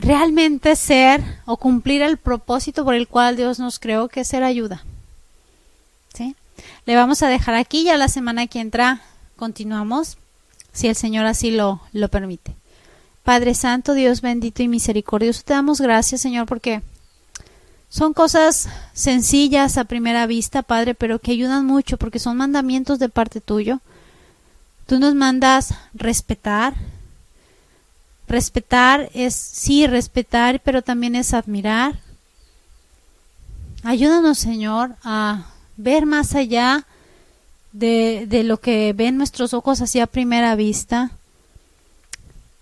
realmente 0.03 0.75
ser 0.75 1.23
o 1.45 1.57
cumplir 1.57 2.01
el 2.01 2.17
propósito 2.17 2.83
por 2.83 2.93
el 2.93 3.07
cual 3.07 3.37
Dios 3.37 3.59
nos 3.59 3.79
creó, 3.79 4.09
que 4.09 4.21
es 4.21 4.27
ser 4.27 4.43
ayuda. 4.43 4.83
¿Sí? 6.13 6.35
Le 6.85 6.95
vamos 6.95 7.23
a 7.23 7.27
dejar 7.27 7.55
aquí, 7.55 7.83
ya 7.83 7.97
la 7.97 8.09
semana 8.09 8.47
que 8.47 8.59
entra 8.59 9.01
continuamos, 9.35 10.17
si 10.71 10.87
el 10.87 10.95
Señor 10.95 11.25
así 11.25 11.51
lo, 11.51 11.81
lo 11.93 12.09
permite. 12.09 12.53
Padre 13.23 13.55
Santo, 13.55 13.93
Dios 13.93 14.21
bendito 14.21 14.61
y 14.61 14.67
misericordioso, 14.67 15.43
te 15.45 15.53
damos 15.53 15.79
gracias, 15.79 16.21
Señor, 16.21 16.45
porque 16.45 16.81
son 17.89 18.13
cosas 18.13 18.67
sencillas 18.93 19.77
a 19.77 19.85
primera 19.85 20.25
vista, 20.27 20.63
Padre, 20.63 20.95
pero 20.95 21.19
que 21.19 21.31
ayudan 21.31 21.65
mucho 21.65 21.97
porque 21.97 22.19
son 22.19 22.37
mandamientos 22.37 22.99
de 22.99 23.07
parte 23.07 23.39
tuyo. 23.39 23.79
Tú 24.87 24.99
nos 24.99 25.15
mandas 25.15 25.75
respetar. 25.93 26.73
Respetar 28.27 29.09
es, 29.13 29.35
sí, 29.35 29.87
respetar, 29.87 30.59
pero 30.61 30.81
también 30.81 31.15
es 31.15 31.33
admirar. 31.33 31.99
Ayúdanos, 33.83 34.37
Señor, 34.37 34.95
a 35.03 35.47
ver 35.77 36.05
más 36.05 36.35
allá 36.35 36.85
de, 37.71 38.25
de 38.27 38.43
lo 38.43 38.59
que 38.59 38.93
ven 38.93 39.17
nuestros 39.17 39.53
ojos 39.53 39.81
así 39.81 39.99
a 39.99 40.07
primera 40.07 40.55
vista 40.55 41.11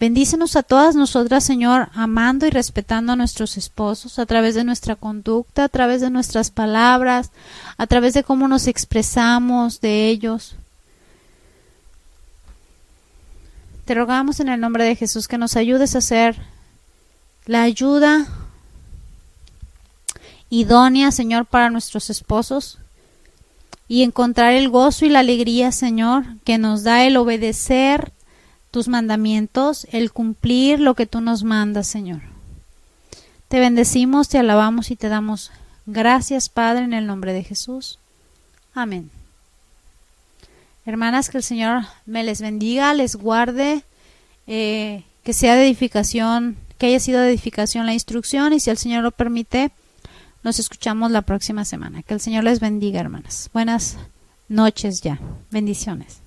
Bendícenos 0.01 0.55
a 0.55 0.63
todas 0.63 0.95
nosotras, 0.95 1.43
Señor, 1.43 1.89
amando 1.93 2.47
y 2.47 2.49
respetando 2.49 3.13
a 3.13 3.15
nuestros 3.15 3.55
esposos 3.55 4.17
a 4.17 4.25
través 4.25 4.55
de 4.55 4.63
nuestra 4.63 4.95
conducta, 4.95 5.65
a 5.65 5.69
través 5.69 6.01
de 6.01 6.09
nuestras 6.09 6.49
palabras, 6.49 7.29
a 7.77 7.85
través 7.85 8.15
de 8.15 8.23
cómo 8.23 8.47
nos 8.47 8.65
expresamos 8.65 9.79
de 9.79 10.07
ellos. 10.07 10.55
Te 13.91 13.95
rogamos 13.95 14.39
en 14.39 14.47
el 14.47 14.61
nombre 14.61 14.85
de 14.85 14.95
Jesús 14.95 15.27
que 15.27 15.37
nos 15.37 15.57
ayudes 15.57 15.95
a 15.95 15.97
hacer 15.97 16.37
la 17.45 17.63
ayuda 17.63 18.25
idónea, 20.49 21.11
Señor, 21.11 21.45
para 21.45 21.69
nuestros 21.69 22.09
esposos 22.09 22.77
y 23.89 24.03
encontrar 24.03 24.53
el 24.53 24.69
gozo 24.69 25.03
y 25.05 25.09
la 25.09 25.19
alegría, 25.19 25.73
Señor, 25.73 26.23
que 26.45 26.57
nos 26.57 26.83
da 26.83 27.03
el 27.03 27.17
obedecer 27.17 28.13
tus 28.71 28.87
mandamientos, 28.87 29.85
el 29.91 30.13
cumplir 30.13 30.79
lo 30.79 30.93
que 30.93 31.05
tú 31.05 31.19
nos 31.19 31.43
mandas, 31.43 31.85
Señor. 31.85 32.21
Te 33.49 33.59
bendecimos, 33.59 34.29
te 34.29 34.37
alabamos 34.37 34.89
y 34.89 34.95
te 34.95 35.09
damos 35.09 35.51
gracias, 35.85 36.47
Padre, 36.47 36.85
en 36.85 36.93
el 36.93 37.07
nombre 37.07 37.33
de 37.33 37.43
Jesús. 37.43 37.99
Amén. 38.73 39.11
Hermanas, 40.85 41.29
que 41.29 41.37
el 41.37 41.43
Señor 41.43 41.83
me 42.05 42.23
les 42.23 42.41
bendiga, 42.41 42.93
les 42.93 43.15
guarde, 43.15 43.83
eh, 44.47 45.03
que 45.23 45.33
sea 45.33 45.55
de 45.55 45.65
edificación, 45.65 46.57
que 46.77 46.87
haya 46.87 46.99
sido 46.99 47.21
de 47.21 47.29
edificación 47.29 47.85
la 47.85 47.93
instrucción 47.93 48.53
y 48.53 48.59
si 48.59 48.69
el 48.71 48.77
Señor 48.77 49.03
lo 49.03 49.11
permite, 49.11 49.71
nos 50.43 50.59
escuchamos 50.59 51.11
la 51.11 51.21
próxima 51.21 51.65
semana. 51.65 52.01
Que 52.01 52.15
el 52.15 52.19
Señor 52.19 52.43
les 52.43 52.59
bendiga, 52.59 52.99
hermanas. 52.99 53.49
Buenas 53.53 53.97
noches 54.49 55.01
ya. 55.01 55.19
Bendiciones. 55.51 56.20